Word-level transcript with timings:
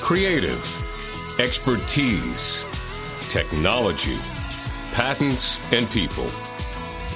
Creative, 0.00 1.40
expertise, 1.40 2.64
technology, 3.28 4.18
patents, 4.92 5.58
and 5.72 5.88
people. 5.90 6.26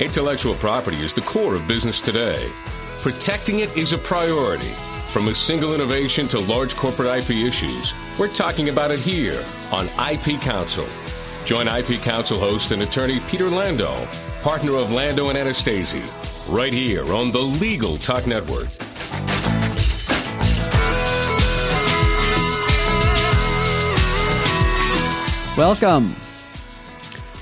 Intellectual 0.01 0.55
property 0.57 1.03
is 1.03 1.13
the 1.15 1.21
core 1.21 1.55
of 1.55 1.67
business 1.67 2.01
today. 2.01 2.51
Protecting 2.99 3.61
it 3.61 3.77
is 3.77 3.93
a 3.93 3.99
priority. 3.99 4.73
From 5.09 5.29
a 5.29 5.35
single 5.35 5.75
innovation 5.75 6.29
to 6.29 6.39
large 6.39 6.77
corporate 6.77 7.09
IP 7.09 7.31
issues, 7.31 7.95
we're 8.19 8.29
talking 8.29 8.69
about 8.69 8.91
it 8.91 8.99
here 8.99 9.45
on 9.73 9.87
IP 10.11 10.41
Counsel. 10.41 10.87
Join 11.45 11.67
IP 11.69 12.03
Counsel 12.03 12.39
host 12.39 12.73
and 12.73 12.83
attorney 12.83 13.21
Peter 13.21 13.49
Lando, 13.49 13.95
partner 14.43 14.75
of 14.77 14.91
Lando 14.91 15.31
and 15.31 15.39
Anastasi, 15.39 16.03
right 16.53 16.73
here 16.73 17.15
on 17.15 17.33
the 17.33 17.39
Legal 17.39 17.97
Talk 17.99 18.27
Network. 18.27 18.69
Welcome. 25.59 26.15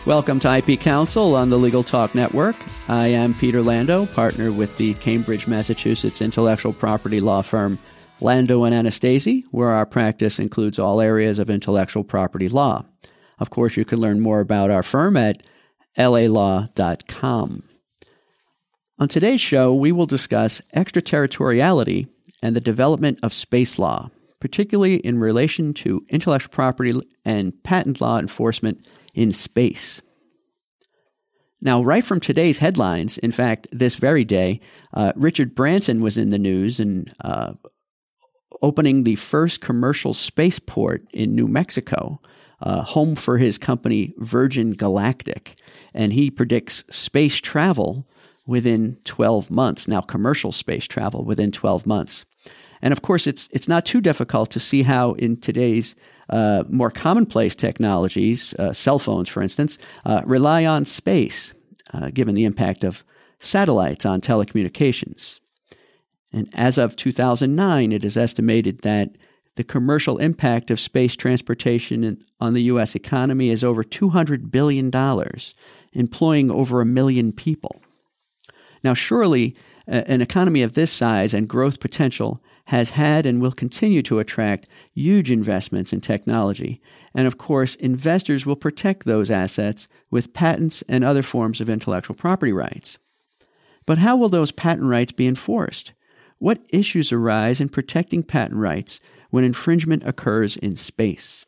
Welcome 0.07 0.41
to 0.41 0.57
IP 0.57 0.81
Counsel 0.81 1.37
on 1.37 1.51
the 1.51 1.59
Legal 1.59 1.85
Talk 1.85 2.15
Network. 2.15 2.57
I 2.89 3.09
am 3.09 3.35
Peter 3.35 3.63
Lando, 3.63 4.07
partner 4.07 4.51
with 4.51 4.75
the 4.79 4.95
Cambridge, 4.95 5.47
Massachusetts 5.47 6.23
intellectual 6.23 6.73
property 6.73 7.21
law 7.21 7.43
firm 7.43 7.79
Lando 8.23 8.65
and 8.65 8.75
Anastasi, 8.75 9.45
where 9.51 9.69
our 9.69 9.85
practice 9.85 10.39
includes 10.39 10.79
all 10.79 11.03
areas 11.03 11.39
of 11.39 11.51
intellectual 11.51 12.05
property 12.05 12.49
law. 12.49 12.87
Of 13.39 13.51
course, 13.51 13.77
you 13.77 13.85
can 13.85 14.01
learn 14.01 14.21
more 14.21 14.41
about 14.41 14.71
our 14.71 14.83
firm 14.83 15.19
at 15.19 15.43
lalaw.com. 15.99 17.65
On 18.99 19.09
today's 19.09 19.43
show, 19.43 19.75
we 19.75 19.93
will 19.93 20.07
discuss 20.07 20.63
extraterritoriality 20.73 22.07
and 22.43 22.57
the 22.57 22.63
development 22.63 23.19
of 23.23 23.35
space 23.35 23.79
law 23.79 24.11
particularly 24.47 24.99
in 24.99 25.19
relation 25.19 25.75
to 25.75 26.07
intellectual 26.09 26.53
property 26.53 26.95
and 27.25 27.65
patent 27.65 28.01
law 28.01 28.17
enforcement 28.17 28.87
in 29.13 29.33
space. 29.33 30.01
Now, 31.61 31.83
right 31.83 32.05
from 32.05 32.21
today's 32.21 32.59
headlines, 32.59 33.19
in 33.19 33.33
fact, 33.33 33.67
this 33.73 33.97
very 33.97 34.23
day, 34.23 34.61
uh, 34.95 35.11
Richard 35.17 35.57
Branson 35.57 36.01
was 36.01 36.17
in 36.17 36.31
the 36.31 36.39
news 36.39 36.79
and 36.79 37.13
uh, 37.25 37.55
opening 38.63 39.03
the 39.03 39.17
first 39.17 39.61
commercial 39.61 40.15
spaceport 40.15 41.03
in 41.13 41.35
New 41.35 41.49
Mexico, 41.49 42.21
uh, 42.63 42.83
home 42.83 43.17
for 43.17 43.39
his 43.39 43.59
company 43.59 44.15
Virgin 44.19 44.75
Galactic. 44.75 45.57
And 45.93 46.13
he 46.13 46.31
predicts 46.31 46.85
space 46.89 47.39
travel 47.39 48.07
within 48.47 48.99
12 49.03 49.51
months. 49.51 49.89
Now, 49.89 50.03
commercial 50.03 50.53
space 50.53 50.85
travel 50.85 51.25
within 51.25 51.51
12 51.51 51.85
months. 51.85 52.25
And 52.83 52.93
of 52.93 53.03
course, 53.03 53.27
it's 53.27 53.49
it's 53.53 53.69
not 53.69 53.85
too 53.85 54.01
difficult 54.01 54.51
to 54.51 54.61
see 54.61 54.83
how 54.83 55.13
in 55.13 55.39
today's 55.39 55.95
uh, 56.29 56.65
more 56.69 56.91
commonplace 56.91 57.55
technologies, 57.55 58.55
uh, 58.55 58.73
cell 58.73 58.99
phones, 58.99 59.29
for 59.29 59.43
instance, 59.43 59.79
uh, 60.05 60.23
rely 60.25 60.65
on 60.65 60.85
space, 60.85 61.55
uh, 61.95 62.11
given 62.11 62.35
the 62.35 62.45
impact 62.45 62.85
of 62.85 63.05
satellites 63.39 64.05
on 64.05 64.21
telecommunications. 64.21 65.41
And 66.33 66.49
as 66.53 66.79
of 66.79 66.97
2009, 66.97 67.93
it 67.93 68.05
is 68.05 68.17
estimated 68.17 68.81
that 68.81 69.11
the 69.55 69.65
commercial 69.65 70.19
impact 70.19 70.71
of 70.71 70.81
space 70.81 71.17
transportation 71.17 72.23
on 72.41 72.55
the 72.55 72.65
U.S. 72.65 72.95
economy 72.95 73.51
is 73.51 73.65
over 73.65 73.83
$200 73.83 74.51
billion, 74.51 74.91
employing 75.93 76.51
over 76.51 76.81
a 76.81 76.87
million 76.87 77.33
people. 77.33 77.81
Now, 78.85 78.93
surely, 78.93 79.57
an 79.87 80.21
economy 80.21 80.63
of 80.63 80.75
this 80.75 80.93
size 80.93 81.33
and 81.33 81.49
growth 81.49 81.81
potential 81.81 82.43
has 82.67 82.91
had 82.91 83.27
and 83.27 83.41
will 83.41 83.53
continue 83.53 84.03
to 84.03 84.19
attract 84.19 84.67
huge 84.93 85.31
investments 85.31 85.93
in 85.93 86.01
technology. 86.01 86.81
And 87.15 87.27
of 87.27 87.39
course, 87.39 87.77
investors 87.77 88.45
will 88.45 88.57
protect 88.57 89.05
those 89.05 89.31
assets 89.31 89.89
with 90.11 90.35
patents 90.35 90.83
and 90.89 91.05
other 91.05 91.23
forms 91.23 91.61
of 91.61 91.71
intellectual 91.71 92.17
property 92.17 92.53
rights. 92.53 92.99
But 93.87 93.99
how 93.99 94.17
will 94.17 94.29
those 94.29 94.51
patent 94.51 94.89
rights 94.89 95.13
be 95.13 95.29
enforced? 95.29 95.93
What 96.39 96.61
issues 96.69 97.13
arise 97.13 97.61
in 97.61 97.69
protecting 97.69 98.25
patent 98.25 98.59
rights 98.59 98.99
when 99.31 99.45
infringement 99.45 100.03
occurs 100.05 100.57
in 100.57 100.75
space? 100.75 101.47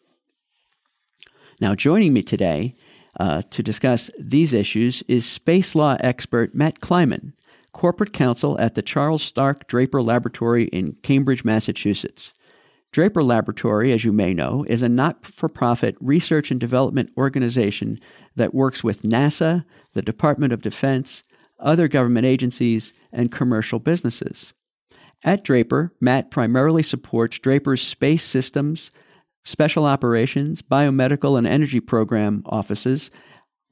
Now, 1.61 1.75
joining 1.75 2.13
me 2.13 2.23
today 2.23 2.77
uh, 3.19 3.43
to 3.51 3.63
discuss 3.63 4.09
these 4.19 4.53
issues 4.53 5.03
is 5.09 5.27
space 5.27 5.75
law 5.75 5.97
expert 5.99 6.55
Matt 6.55 6.81
Kleiman 6.81 7.35
corporate 7.79 8.13
counsel 8.13 8.59
at 8.59 8.75
the 8.75 8.83
Charles 8.83 9.23
Stark 9.23 9.69
Draper 9.69 10.03
Laboratory 10.03 10.65
in 10.65 10.97
Cambridge, 11.05 11.45
Massachusetts. 11.45 12.35
Draper 12.91 13.23
Laboratory, 13.23 13.93
as 13.93 14.05
you 14.05 14.13
may 14.13 14.35
know, 14.35 14.65
is 14.69 14.83
a 14.83 14.89
not 14.89 15.25
for 15.25 15.49
profit 15.49 15.97
research 16.01 16.51
and 16.51 16.59
development 16.59 17.13
organization 17.17 18.01
that 18.35 18.53
works 18.53 18.83
with 18.83 19.03
NASA, 19.03 19.65
the 19.95 20.03
Department 20.03 20.53
of 20.53 20.61
Defense, 20.61 21.23
other 21.61 21.87
government 21.87 22.27
agencies, 22.27 22.93
and 23.13 23.31
commercial 23.31 23.79
businesses. 23.79 24.53
At 25.23 25.45
Draper, 25.45 25.93
Matt 26.01 26.33
primarily 26.33 26.83
supports 26.83 27.39
Draper's 27.39 27.81
space 27.81 28.25
systems, 28.25 28.91
special 29.45 29.85
operations, 29.85 30.63
biomedical, 30.63 31.39
and 31.39 31.47
energy 31.47 31.79
program 31.79 32.43
offices 32.45 33.13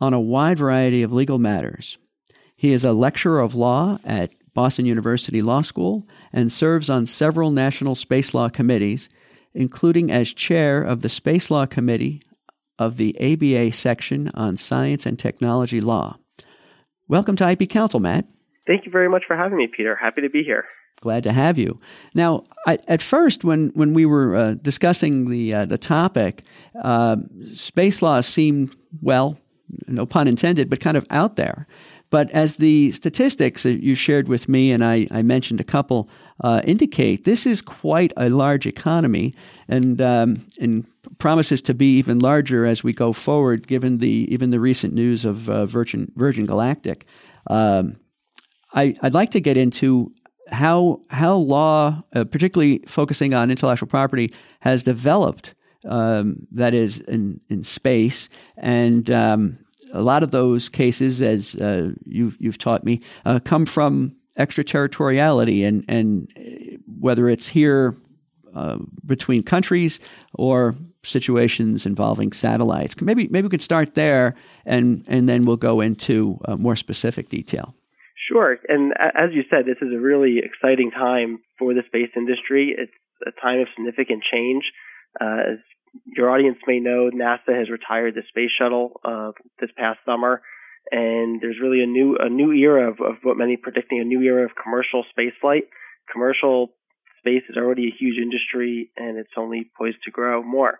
on 0.01 0.15
a 0.15 0.21
wide 0.21 0.61
variety 0.61 1.03
of 1.03 1.13
legal 1.13 1.41
matters. 1.41 1.99
He 2.57 2.73
is 2.73 2.85
a 2.85 2.93
lecturer 2.93 3.41
of 3.41 3.55
law 3.55 3.99
at 4.05 4.33
Boston 4.55 4.87
University 4.87 5.43
Law 5.43 5.61
School 5.61 6.09
and 6.33 6.51
serves 6.51 6.89
on 6.89 7.05
several 7.05 7.51
national 7.51 7.95
space 7.95 8.33
law 8.33 8.49
committees, 8.49 9.11
including 9.55 10.11
as 10.11 10.33
chair 10.33 10.83
of 10.83 11.03
the 11.03 11.11
Space 11.11 11.51
Law 11.51 11.67
Committee 11.67 12.23
of 12.79 12.97
the 12.97 13.15
ABA 13.21 13.73
section 13.73 14.31
on 14.33 14.57
Science 14.57 15.05
and 15.05 15.19
Technology 15.19 15.83
Law. 15.83 16.19
Welcome 17.09 17.37
to 17.37 17.51
IP 17.51 17.69
Counsel, 17.69 18.01
Matt. 18.01 18.25
Thank 18.67 18.87
you 18.87 18.91
very 18.91 19.11
much 19.11 19.25
for 19.27 19.37
having 19.37 19.59
me, 19.59 19.69
Peter. 19.75 19.95
Happy 19.95 20.23
to 20.23 20.31
be 20.31 20.43
here. 20.43 20.65
Glad 21.01 21.25
to 21.25 21.33
have 21.33 21.59
you. 21.59 21.79
Now, 22.15 22.45
I, 22.67 22.79
at 22.89 23.03
first, 23.03 23.45
when, 23.45 23.69
when 23.75 23.93
we 23.93 24.07
were 24.07 24.35
uh, 24.35 24.55
discussing 24.55 25.29
the 25.29 25.53
uh, 25.53 25.67
the 25.67 25.77
topic, 25.77 26.43
uh, 26.83 27.17
space 27.53 28.01
law 28.01 28.23
seemed 28.23 28.75
well, 29.03 29.39
no 29.87 30.07
pun 30.07 30.27
intended, 30.27 30.71
but 30.71 30.81
kind 30.81 30.97
of 30.97 31.07
out 31.11 31.37
there. 31.37 31.67
But 32.11 32.31
as 32.31 32.57
the 32.57 32.93
statistics 32.93 33.65
that 33.65 33.83
you 33.83 33.95
shared 33.95 34.29
with 34.29 34.49
me, 34.49 34.71
and 34.71 34.85
I, 34.85 35.07
I 35.11 35.23
mentioned 35.23 35.61
a 35.61 35.65
couple, 35.65 36.09
uh, 36.43 36.63
indicate, 36.65 37.25
this 37.25 37.47
is 37.47 37.61
quite 37.61 38.13
a 38.17 38.29
large 38.29 38.67
economy 38.67 39.35
and, 39.69 40.01
um, 40.01 40.35
and 40.61 40.87
promises 41.19 41.61
to 41.63 41.75
be 41.75 41.97
even 41.99 42.19
larger 42.19 42.65
as 42.65 42.85
we 42.85 42.93
go 42.93 43.13
forward, 43.13 43.67
given 43.67 43.99
the, 43.99 44.27
even 44.33 44.51
the 44.51 44.61
recent 44.61 44.95
news 44.95 45.25
of 45.25 45.51
uh, 45.51 45.67
Virgin, 45.67 46.13
Virgin 46.15 46.47
Galactic. 46.47 47.07
Um, 47.49 47.97
I, 48.73 48.95
I'd 49.03 49.15
like 49.15 49.33
to 49.33 49.41
get 49.41 49.57
into 49.57 50.13
how, 50.51 51.01
how 51.11 51.37
law, 51.37 52.05
uh, 52.15 52.25
particularly 52.25 52.85
focusing 52.87 53.35
on 53.35 53.51
intellectual 53.51 53.89
property, 53.89 54.33
has 54.61 54.83
developed. 54.83 55.55
Um, 55.89 56.49
that 56.51 56.75
is 56.75 56.99
in, 56.99 57.41
in 57.49 57.63
space 57.63 58.29
and 58.57 59.09
um, 59.09 59.61
a 59.97 60.03
lot 60.03 60.23
of 60.23 60.31
those 60.31 60.69
cases, 60.69 61.23
as 61.23 61.55
uh, 61.57 61.91
you've, 62.05 62.37
you've 62.39 62.59
taught 62.59 62.85
me, 62.85 63.01
uh, 63.25 63.41
come 63.43 63.67
from 63.67 64.17
extraterritoriality, 64.37 65.65
and 65.65 65.85
and 65.89 66.29
whether 67.01 67.29
it's 67.29 67.49
here 67.49 67.97
uh, 68.55 68.79
between 69.05 69.43
countries 69.43 70.01
or 70.35 70.75
situations 71.03 71.87
involving 71.87 72.33
satellites. 72.33 73.01
Maybe 73.01 73.29
maybe 73.29 73.47
we 73.47 73.51
could 73.51 73.63
start 73.63 73.95
there, 73.95 74.35
and 74.65 75.05
and 75.09 75.29
then 75.29 75.45
we'll 75.45 75.57
go 75.57 75.81
into 75.81 76.39
uh, 76.45 76.57
more 76.57 76.77
specific 76.77 77.29
detail. 77.29 77.75
Sure, 78.29 78.59
and 78.69 78.93
as 78.99 79.31
you 79.33 79.45
said, 79.51 79.67
this 79.67 79.79
is 79.81 79.93
a 79.95 80.01
really 80.01 80.41
exciting 80.43 80.91
time 80.91 81.39
for 81.59 81.75
the 81.75 81.83
space 81.87 82.11
industry. 82.17 82.75
It's 82.77 82.93
a 83.27 83.41
time 83.41 83.61
of 83.61 83.69
significant 83.77 84.23
change. 84.31 84.65
Uh, 85.21 85.53
as 85.53 85.59
your 86.05 86.31
audience 86.31 86.59
may 86.67 86.81
know 86.81 87.11
NASA 87.11 87.57
has 87.57 87.71
retired 87.71 88.15
the 88.15 88.23
space 88.29 88.51
shuttle 88.59 89.01
uh, 89.05 89.33
this 89.61 89.71
past 89.77 89.99
summer, 90.05 90.43
and 90.91 91.41
there's 91.41 91.59
really 91.61 91.83
a 91.83 91.87
new 91.87 92.17
a 92.19 92.29
new 92.29 92.53
era 92.53 92.91
of, 92.91 93.01
of 93.01 93.17
what 93.23 93.37
many 93.37 93.57
predicting 93.57 94.01
a 94.01 94.05
new 94.05 94.21
era 94.23 94.45
of 94.45 94.51
commercial 94.63 95.05
spaceflight. 95.17 95.63
Commercial 96.13 96.69
space 97.19 97.43
is 97.49 97.57
already 97.57 97.89
a 97.89 97.97
huge 97.99 98.19
industry, 98.23 98.91
and 98.97 99.19
it's 99.19 99.37
only 99.37 99.71
poised 99.77 99.99
to 100.05 100.11
grow 100.11 100.43
more. 100.43 100.79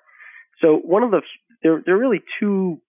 So 0.61 0.77
one 0.77 1.03
of 1.03 1.11
the 1.11 1.23
there 1.63 1.83
there 1.85 1.97
are 1.97 1.99
really 1.99 2.23
two 2.41 2.81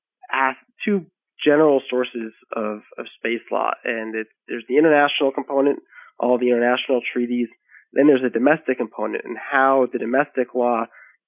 two 0.86 1.06
general 1.44 1.82
sources 1.90 2.34
of, 2.56 2.82
of 2.98 3.06
space 3.18 3.42
law, 3.52 3.72
and 3.84 4.16
it, 4.16 4.28
there's 4.48 4.66
the 4.68 4.78
international 4.78 5.32
component, 5.32 5.80
all 6.20 6.38
the 6.38 6.50
international 6.50 7.02
treaties. 7.14 7.48
Then 7.94 8.08
there's 8.08 8.24
a 8.26 8.30
domestic 8.30 8.78
component, 8.78 9.24
and 9.26 9.38
how 9.38 9.88
the 9.92 10.00
domestic 10.00 10.54
law 10.54 10.86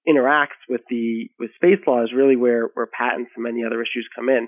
interacts 0.09 0.59
with 0.67 0.81
the 0.89 1.29
with 1.39 1.51
space 1.55 1.79
law 1.85 2.03
is 2.03 2.13
really 2.15 2.35
where 2.35 2.69
where 2.73 2.87
patents 2.87 3.31
and 3.35 3.43
many 3.43 3.63
other 3.65 3.81
issues 3.81 4.07
come 4.15 4.29
in. 4.29 4.47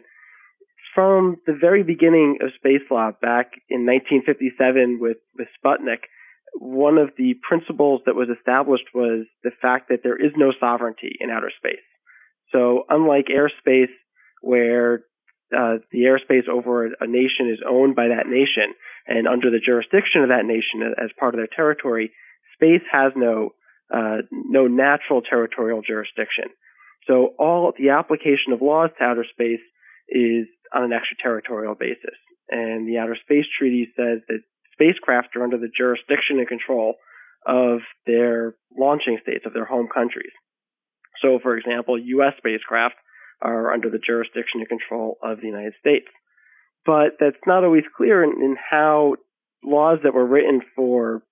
From 0.95 1.37
the 1.45 1.57
very 1.59 1.83
beginning 1.83 2.39
of 2.41 2.49
space 2.55 2.83
law, 2.89 3.11
back 3.21 3.51
in 3.69 3.85
1957 3.85 4.99
with 4.99 5.17
with 5.37 5.47
Sputnik, 5.63 6.09
one 6.53 6.97
of 6.97 7.11
the 7.17 7.35
principles 7.47 8.01
that 8.05 8.15
was 8.15 8.27
established 8.29 8.91
was 8.93 9.25
the 9.43 9.51
fact 9.61 9.89
that 9.89 9.99
there 10.03 10.17
is 10.17 10.31
no 10.35 10.51
sovereignty 10.59 11.15
in 11.19 11.29
outer 11.29 11.51
space. 11.55 11.85
So, 12.51 12.83
unlike 12.89 13.27
airspace, 13.27 13.93
where 14.41 15.03
uh, 15.55 15.77
the 15.91 16.03
airspace 16.09 16.47
over 16.49 16.85
a 16.85 17.07
nation 17.07 17.49
is 17.51 17.59
owned 17.67 17.95
by 17.95 18.09
that 18.09 18.27
nation 18.27 18.73
and 19.07 19.27
under 19.27 19.49
the 19.49 19.59
jurisdiction 19.63 20.23
of 20.23 20.29
that 20.29 20.45
nation 20.45 20.93
as 20.97 21.11
part 21.17 21.33
of 21.33 21.39
their 21.39 21.47
territory, 21.47 22.11
space 22.55 22.83
has 22.91 23.13
no 23.15 23.51
uh, 23.93 24.17
no 24.31 24.67
natural 24.67 25.21
territorial 25.21 25.81
jurisdiction. 25.81 26.45
So 27.07 27.33
all 27.39 27.73
the 27.77 27.89
application 27.89 28.53
of 28.53 28.61
laws 28.61 28.91
to 28.97 29.03
outer 29.03 29.25
space 29.29 29.63
is 30.07 30.47
on 30.73 30.83
an 30.83 30.93
extraterritorial 30.93 31.75
basis. 31.75 32.15
And 32.49 32.87
the 32.87 32.97
Outer 32.97 33.17
Space 33.21 33.45
Treaty 33.57 33.87
says 33.95 34.19
that 34.27 34.41
spacecraft 34.73 35.35
are 35.35 35.43
under 35.43 35.57
the 35.57 35.71
jurisdiction 35.75 36.39
and 36.39 36.47
control 36.47 36.95
of 37.45 37.79
their 38.05 38.55
launching 38.77 39.17
states, 39.21 39.45
of 39.45 39.53
their 39.53 39.65
home 39.65 39.87
countries. 39.93 40.31
So, 41.21 41.39
for 41.41 41.57
example, 41.57 41.97
U.S. 41.97 42.33
spacecraft 42.37 42.95
are 43.41 43.73
under 43.73 43.89
the 43.89 43.99
jurisdiction 44.05 44.59
and 44.59 44.67
control 44.67 45.17
of 45.23 45.39
the 45.39 45.47
United 45.47 45.73
States. 45.79 46.07
But 46.85 47.17
that's 47.19 47.41
not 47.47 47.63
always 47.63 47.83
clear 47.95 48.23
in, 48.23 48.31
in 48.41 48.55
how 48.57 49.15
laws 49.63 49.99
that 50.03 50.13
were 50.13 50.25
written 50.25 50.61
for 50.75 51.23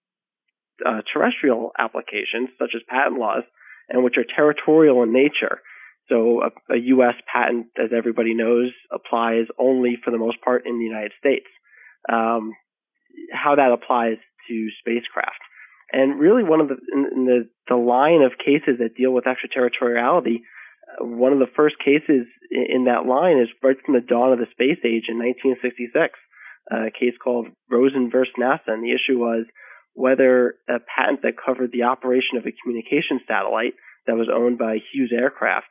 uh, 0.85 1.01
terrestrial 1.11 1.71
applications, 1.77 2.49
such 2.57 2.71
as 2.75 2.81
patent 2.87 3.19
laws, 3.19 3.43
and 3.89 4.03
which 4.03 4.17
are 4.17 4.25
territorial 4.35 5.03
in 5.03 5.13
nature. 5.13 5.61
So 6.09 6.41
a, 6.41 6.73
a, 6.73 6.77
U.S. 6.97 7.15
patent, 7.31 7.67
as 7.77 7.91
everybody 7.95 8.33
knows, 8.33 8.71
applies 8.91 9.45
only 9.59 9.97
for 10.03 10.11
the 10.11 10.17
most 10.17 10.41
part 10.41 10.65
in 10.65 10.79
the 10.79 10.85
United 10.85 11.11
States. 11.19 11.45
Um, 12.11 12.53
how 13.31 13.55
that 13.55 13.71
applies 13.71 14.17
to 14.47 14.67
spacecraft. 14.79 15.41
And 15.91 16.19
really, 16.19 16.43
one 16.43 16.61
of 16.61 16.67
the 16.67 16.77
in, 16.93 17.05
in 17.15 17.25
the 17.25 17.49
the 17.67 17.75
line 17.75 18.21
of 18.21 18.37
cases 18.37 18.77
that 18.79 18.95
deal 18.95 19.11
with 19.11 19.25
extraterritoriality, 19.27 20.43
uh, 21.01 21.05
one 21.05 21.33
of 21.33 21.39
the 21.39 21.49
first 21.55 21.77
cases 21.79 22.25
in, 22.51 22.65
in, 22.69 22.85
that 22.85 23.05
line 23.05 23.39
is 23.39 23.49
right 23.63 23.77
from 23.83 23.95
the 23.95 24.05
dawn 24.05 24.33
of 24.33 24.39
the 24.39 24.49
space 24.51 24.77
age 24.85 25.09
in 25.09 25.17
1966, 25.17 26.13
a 26.69 26.91
case 26.91 27.17
called 27.21 27.47
Rosen 27.69 28.09
versus 28.11 28.33
NASA, 28.37 28.69
and 28.69 28.83
the 28.83 28.93
issue 28.93 29.17
was 29.17 29.45
whether 29.93 30.55
a 30.67 30.79
patent 30.79 31.21
that 31.23 31.33
covered 31.37 31.71
the 31.71 31.83
operation 31.83 32.37
of 32.37 32.45
a 32.45 32.55
communication 32.63 33.19
satellite 33.27 33.73
that 34.07 34.15
was 34.15 34.29
owned 34.33 34.57
by 34.57 34.77
Hughes 34.91 35.11
Aircraft 35.13 35.67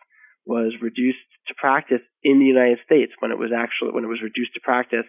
was 0.46 0.72
reduced 0.80 1.24
to 1.48 1.54
practice 1.54 2.02
in 2.22 2.38
the 2.38 2.46
United 2.46 2.78
States 2.84 3.12
when 3.20 3.30
it 3.30 3.38
was 3.38 3.50
actually 3.54 3.92
when 3.92 4.04
it 4.04 4.12
was 4.12 4.22
reduced 4.22 4.54
to 4.54 4.60
practice 4.60 5.06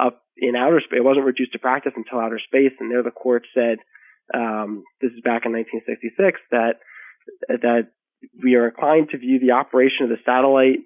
up 0.00 0.22
in 0.36 0.56
outer 0.56 0.80
space. 0.80 0.98
It 0.98 1.04
wasn't 1.04 1.26
reduced 1.26 1.52
to 1.52 1.58
practice 1.58 1.92
until 1.96 2.20
outer 2.20 2.38
space, 2.38 2.72
and 2.80 2.90
there 2.90 3.02
the 3.02 3.10
court 3.10 3.44
said, 3.54 3.78
um, 4.34 4.84
this 5.00 5.12
is 5.12 5.20
back 5.24 5.44
in 5.44 5.52
1966, 5.52 6.40
that 6.50 6.80
that 7.48 7.92
we 8.42 8.54
are 8.54 8.68
inclined 8.68 9.10
to 9.10 9.18
view 9.18 9.38
the 9.40 9.52
operation 9.52 10.04
of 10.04 10.10
the 10.10 10.22
satellite 10.24 10.84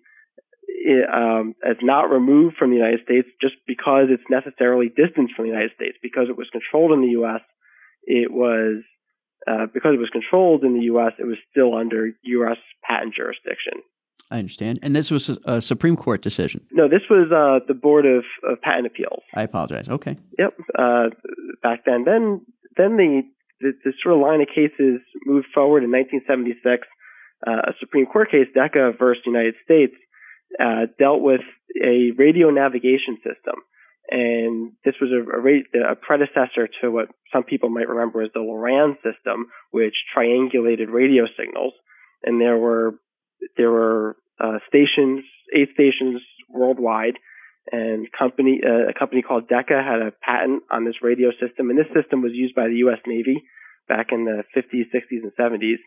um, 1.13 1.55
as 1.65 1.77
not 1.83 2.11
removed 2.11 2.57
from 2.57 2.71
the 2.71 2.77
United 2.77 3.01
States 3.05 3.29
just 3.41 3.55
because 3.67 4.07
it's 4.11 4.27
necessarily 4.31 4.89
distanced 4.89 5.35
from 5.35 5.47
the 5.47 5.53
United 5.53 5.73
States. 5.75 5.97
Because 6.03 6.27
it 6.29 6.37
was 6.37 6.51
controlled 6.51 6.93
in 6.93 7.03
the 7.03 7.15
U.S., 7.23 7.41
it 8.05 8.31
was 8.31 8.83
uh, 9.47 9.67
because 9.73 9.95
it 9.95 9.99
was 9.99 10.11
controlled 10.11 10.63
in 10.65 10.75
the 10.75 10.85
U.S., 10.85 11.13
it 11.19 11.25
was 11.25 11.39
still 11.51 11.75
under 11.75 12.11
U.S. 12.23 12.59
patent 12.85 13.15
jurisdiction. 13.15 13.83
I 14.31 14.39
understand. 14.39 14.79
And 14.83 14.97
this 14.97 15.11
was 15.11 15.29
a 15.45 15.61
Supreme 15.61 15.97
Court 15.97 16.23
decision. 16.23 16.65
No, 16.73 16.89
this 16.89 17.03
was 17.11 17.29
uh, 17.31 17.65
the 17.69 17.75
Board 17.75 18.07
of, 18.07 18.25
of, 18.49 18.63
Patent 18.63 18.87
Appeals. 18.87 19.23
I 19.35 19.43
apologize. 19.43 19.89
Okay. 19.91 20.17
Yep. 20.39 20.55
Uh, 20.79 21.09
back 21.63 21.85
then, 21.85 22.05
then 22.05 22.41
then 22.77 22.97
the, 22.97 23.23
the, 23.61 23.73
the 23.85 23.93
sort 24.03 24.15
of 24.15 24.23
line 24.23 24.41
of 24.41 24.49
cases 24.49 25.01
moved 25.27 25.49
forward 25.53 25.85
in 25.85 25.91
1976. 25.91 26.87
Uh, 27.47 27.51
a 27.51 27.73
Supreme 27.81 28.07
Court 28.07 28.31
case, 28.31 28.47
Decca 28.55 28.93
versus 28.99 29.23
United 29.27 29.55
States, 29.65 29.93
uh, 30.59 30.87
dealt 30.99 31.21
with 31.21 31.43
a 31.83 32.13
radio 32.17 32.51
navigation 32.51 33.17
system, 33.17 33.61
and 34.13 34.73
this 34.85 34.95
was 35.01 35.09
a, 35.11 35.25
a, 35.25 35.93
a 35.93 35.97
predecessor 35.97 36.69
to 36.83 36.91
what 36.91 37.09
some 37.33 37.45
people 37.45 37.71
might 37.71 37.89
remember 37.89 38.21
as 38.21 38.29
the 38.35 38.41
Loran 38.41 38.97
system, 38.97 39.47
which 39.71 39.95
triangulated 40.15 40.93
radio 40.93 41.25
signals. 41.39 41.73
And 42.23 42.39
there 42.39 42.59
were 42.59 42.97
there 43.57 43.71
were 43.71 44.17
uh, 44.39 44.59
stations, 44.69 45.25
eight 45.57 45.71
stations 45.73 46.21
worldwide, 46.51 47.15
and 47.73 48.07
company 48.13 48.61
uh, 48.63 48.91
a 48.91 48.99
company 48.99 49.23
called 49.23 49.49
Decca 49.49 49.83
had 49.83 50.03
a 50.03 50.13
patent 50.13 50.65
on 50.71 50.85
this 50.85 51.01
radio 51.01 51.31
system, 51.41 51.71
and 51.71 51.79
this 51.79 51.91
system 51.97 52.21
was 52.21 52.33
used 52.35 52.55
by 52.55 52.69
the 52.69 52.85
U.S. 52.85 52.99
Navy 53.07 53.43
back 53.89 54.09
in 54.13 54.27
the 54.27 54.45
50s, 54.55 54.93
60s, 54.95 55.23
and 55.23 55.33
70s. 55.41 55.81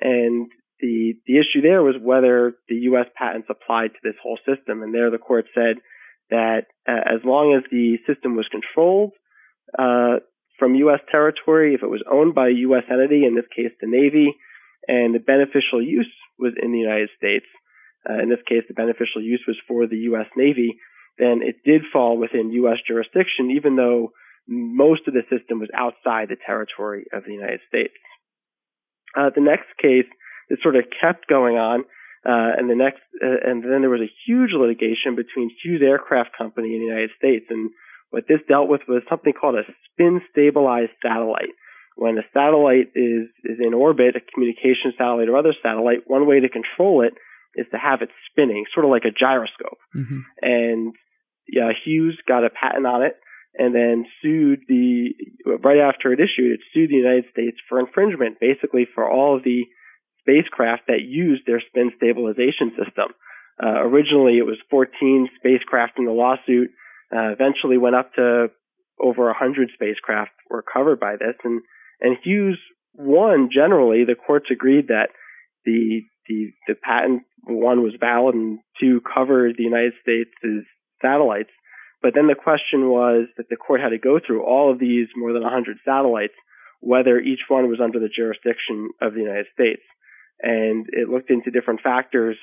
And 0.00 0.48
the 0.78 1.14
the 1.26 1.38
issue 1.38 1.60
there 1.60 1.82
was 1.82 1.96
whether 2.00 2.54
the 2.68 2.86
U.S. 2.94 3.06
patents 3.16 3.48
applied 3.50 3.88
to 3.88 4.00
this 4.04 4.14
whole 4.22 4.38
system, 4.46 4.84
and 4.84 4.94
there 4.94 5.10
the 5.10 5.18
court 5.18 5.46
said 5.56 5.82
that 6.30 6.66
uh, 6.88 7.14
as 7.14 7.20
long 7.24 7.54
as 7.56 7.64
the 7.70 7.96
system 8.06 8.36
was 8.36 8.48
controlled 8.50 9.12
uh, 9.78 10.20
from 10.58 10.74
U.S. 10.86 11.00
territory, 11.10 11.74
if 11.74 11.82
it 11.82 11.90
was 11.90 12.04
owned 12.10 12.34
by 12.34 12.48
a 12.48 12.60
U.S. 12.68 12.84
entity, 12.90 13.24
in 13.24 13.34
this 13.34 13.48
case 13.54 13.72
the 13.80 13.88
Navy, 13.88 14.34
and 14.86 15.14
the 15.14 15.18
beneficial 15.18 15.82
use 15.82 16.12
was 16.38 16.52
in 16.60 16.72
the 16.72 16.78
United 16.78 17.08
States, 17.16 17.46
uh, 18.08 18.22
in 18.22 18.28
this 18.28 18.42
case 18.48 18.64
the 18.68 18.74
beneficial 18.74 19.22
use 19.22 19.42
was 19.46 19.56
for 19.66 19.86
the 19.86 20.08
U.S. 20.12 20.26
Navy, 20.36 20.76
then 21.18 21.40
it 21.42 21.56
did 21.64 21.82
fall 21.92 22.18
within 22.18 22.52
U.S. 22.52 22.78
jurisdiction, 22.86 23.50
even 23.54 23.76
though 23.76 24.10
most 24.48 25.02
of 25.06 25.14
the 25.14 25.22
system 25.30 25.60
was 25.60 25.70
outside 25.74 26.28
the 26.28 26.36
territory 26.44 27.06
of 27.12 27.24
the 27.24 27.32
United 27.32 27.60
States. 27.68 27.94
Uh, 29.16 29.30
the 29.34 29.40
next 29.40 29.70
case, 29.80 30.10
it 30.48 30.58
sort 30.62 30.76
of 30.76 30.84
kept 31.00 31.28
going 31.28 31.56
on 31.56 31.84
uh, 32.26 32.56
and 32.56 32.70
the 32.70 32.74
next, 32.74 33.02
uh, 33.22 33.40
and 33.44 33.62
then 33.62 33.80
there 33.82 33.90
was 33.90 34.00
a 34.00 34.16
huge 34.26 34.50
litigation 34.56 35.14
between 35.14 35.50
Hughes 35.62 35.82
Aircraft 35.84 36.30
Company 36.36 36.74
in 36.74 36.80
the 36.80 36.86
United 36.86 37.10
States. 37.18 37.46
And 37.50 37.70
what 38.10 38.24
this 38.26 38.40
dealt 38.48 38.68
with 38.68 38.80
was 38.88 39.02
something 39.08 39.32
called 39.32 39.56
a 39.56 39.68
spin 39.92 40.22
stabilized 40.30 40.92
satellite. 41.04 41.52
When 41.96 42.18
a 42.18 42.26
satellite 42.32 42.90
is, 42.96 43.28
is 43.44 43.58
in 43.60 43.74
orbit, 43.74 44.16
a 44.16 44.20
communication 44.32 44.92
satellite 44.96 45.28
or 45.28 45.36
other 45.36 45.54
satellite, 45.62 46.08
one 46.08 46.26
way 46.26 46.40
to 46.40 46.48
control 46.48 47.02
it 47.02 47.14
is 47.54 47.66
to 47.70 47.78
have 47.78 48.02
it 48.02 48.08
spinning, 48.30 48.64
sort 48.72 48.86
of 48.86 48.90
like 48.90 49.04
a 49.04 49.14
gyroscope. 49.14 49.78
Mm-hmm. 49.94 50.20
And 50.42 50.94
yeah, 51.46 51.70
Hughes 51.84 52.18
got 52.26 52.44
a 52.44 52.50
patent 52.50 52.86
on 52.86 53.02
it 53.02 53.16
and 53.56 53.74
then 53.74 54.06
sued 54.20 54.60
the, 54.66 55.14
right 55.62 55.78
after 55.78 56.12
it 56.12 56.18
issued, 56.18 56.52
it 56.52 56.60
sued 56.72 56.90
the 56.90 56.96
United 56.96 57.26
States 57.30 57.58
for 57.68 57.78
infringement, 57.78 58.40
basically 58.40 58.88
for 58.92 59.08
all 59.08 59.36
of 59.36 59.44
the 59.44 59.62
spacecraft 60.24 60.88
that 60.88 61.04
used 61.04 61.42
their 61.46 61.62
spin 61.68 61.92
stabilization 61.96 62.72
system. 62.76 63.12
Uh, 63.62 63.84
originally, 63.84 64.38
it 64.38 64.46
was 64.46 64.58
14 64.70 65.28
spacecraft 65.38 65.98
in 65.98 66.06
the 66.06 66.12
lawsuit. 66.12 66.70
Uh, 67.14 67.30
eventually, 67.30 67.78
went 67.78 67.94
up 67.94 68.12
to 68.14 68.48
over 68.98 69.26
100 69.26 69.70
spacecraft 69.74 70.32
were 70.50 70.62
covered 70.64 70.98
by 70.98 71.16
this, 71.16 71.36
and 71.44 71.62
and 72.00 72.16
Hughes 72.22 72.58
won. 72.94 73.50
Generally, 73.52 74.04
the 74.04 74.16
courts 74.16 74.46
agreed 74.50 74.88
that 74.88 75.10
the 75.64 76.02
the 76.26 76.52
the 76.66 76.74
patent 76.74 77.22
one 77.46 77.82
was 77.82 77.92
valid 78.00 78.34
and 78.34 78.58
two 78.80 79.00
covered 79.02 79.56
the 79.56 79.62
United 79.62 79.92
States' 80.02 80.30
satellites. 81.00 81.50
But 82.02 82.14
then 82.14 82.26
the 82.26 82.34
question 82.34 82.88
was 82.88 83.28
that 83.36 83.48
the 83.48 83.56
court 83.56 83.80
had 83.80 83.90
to 83.90 83.98
go 83.98 84.18
through 84.18 84.44
all 84.44 84.70
of 84.70 84.78
these 84.78 85.08
more 85.16 85.32
than 85.32 85.42
100 85.42 85.78
satellites, 85.84 86.34
whether 86.80 87.18
each 87.18 87.40
one 87.48 87.70
was 87.70 87.80
under 87.82 87.98
the 87.98 88.12
jurisdiction 88.14 88.90
of 89.00 89.14
the 89.14 89.20
United 89.20 89.46
States 89.54 89.80
and 90.40 90.86
it 90.90 91.08
looked 91.08 91.30
into 91.30 91.50
different 91.50 91.80
factors 91.80 92.36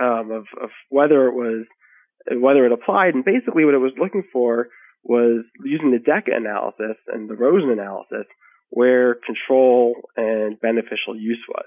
um, 0.00 0.30
of, 0.30 0.44
of 0.62 0.70
whether 0.88 1.28
it 1.28 1.34
was 1.34 1.66
whether 2.32 2.64
it 2.66 2.72
applied. 2.72 3.14
And 3.14 3.24
basically, 3.24 3.64
what 3.64 3.74
it 3.74 3.78
was 3.78 3.92
looking 3.98 4.24
for 4.32 4.68
was 5.02 5.44
using 5.64 5.90
the 5.90 5.98
Decca 5.98 6.30
analysis 6.34 6.96
and 7.08 7.28
the 7.28 7.36
Rosen 7.36 7.70
analysis, 7.70 8.26
where 8.70 9.16
control 9.26 9.94
and 10.16 10.58
beneficial 10.60 11.14
use 11.14 11.42
was. 11.48 11.66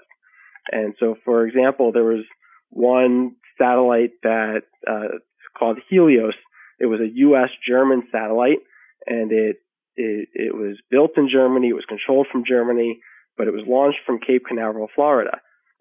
And 0.70 0.94
so, 0.98 1.14
for 1.24 1.46
example, 1.46 1.92
there 1.92 2.04
was 2.04 2.24
one 2.70 3.36
satellite 3.56 4.12
that 4.22 4.62
uh, 4.86 5.18
called 5.56 5.78
Helios. 5.88 6.34
It 6.78 6.86
was 6.86 7.00
a 7.00 7.10
U.S. 7.14 7.50
German 7.66 8.02
satellite, 8.12 8.58
and 9.06 9.32
it, 9.32 9.56
it 9.96 10.28
it 10.34 10.54
was 10.54 10.76
built 10.90 11.12
in 11.16 11.28
Germany. 11.32 11.68
It 11.68 11.74
was 11.74 11.86
controlled 11.88 12.26
from 12.30 12.44
Germany 12.46 13.00
but 13.38 13.46
it 13.46 13.54
was 13.54 13.62
launched 13.66 14.00
from 14.04 14.18
Cape 14.18 14.42
Canaveral, 14.46 14.88
Florida. 14.94 15.38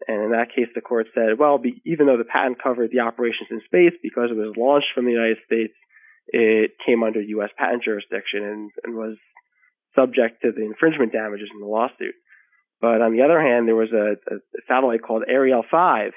And 0.07 0.21
in 0.21 0.31
that 0.31 0.53
case, 0.55 0.69
the 0.75 0.81
court 0.81 1.07
said, 1.13 1.39
well, 1.39 1.57
be, 1.57 1.81
even 1.83 2.05
though 2.05 2.17
the 2.17 2.23
patent 2.23 2.61
covered 2.61 2.91
the 2.91 3.01
operations 3.01 3.49
in 3.49 3.61
space, 3.65 3.97
because 4.01 4.29
it 4.29 4.37
was 4.37 4.53
launched 4.55 4.93
from 4.93 5.05
the 5.05 5.11
United 5.11 5.37
States, 5.45 5.73
it 6.27 6.71
came 6.85 7.01
under 7.01 7.19
U.S. 7.19 7.49
patent 7.57 7.83
jurisdiction 7.83 8.43
and, 8.43 8.71
and 8.83 8.95
was 8.95 9.17
subject 9.95 10.43
to 10.43 10.51
the 10.51 10.63
infringement 10.63 11.11
damages 11.11 11.49
in 11.51 11.59
the 11.59 11.65
lawsuit. 11.65 12.13
But 12.79 13.01
on 13.01 13.11
the 13.11 13.23
other 13.23 13.41
hand, 13.41 13.67
there 13.67 13.75
was 13.75 13.91
a, 13.91 14.21
a 14.31 14.37
satellite 14.67 15.01
called 15.01 15.23
Ariel 15.27 15.63
5 15.69 16.11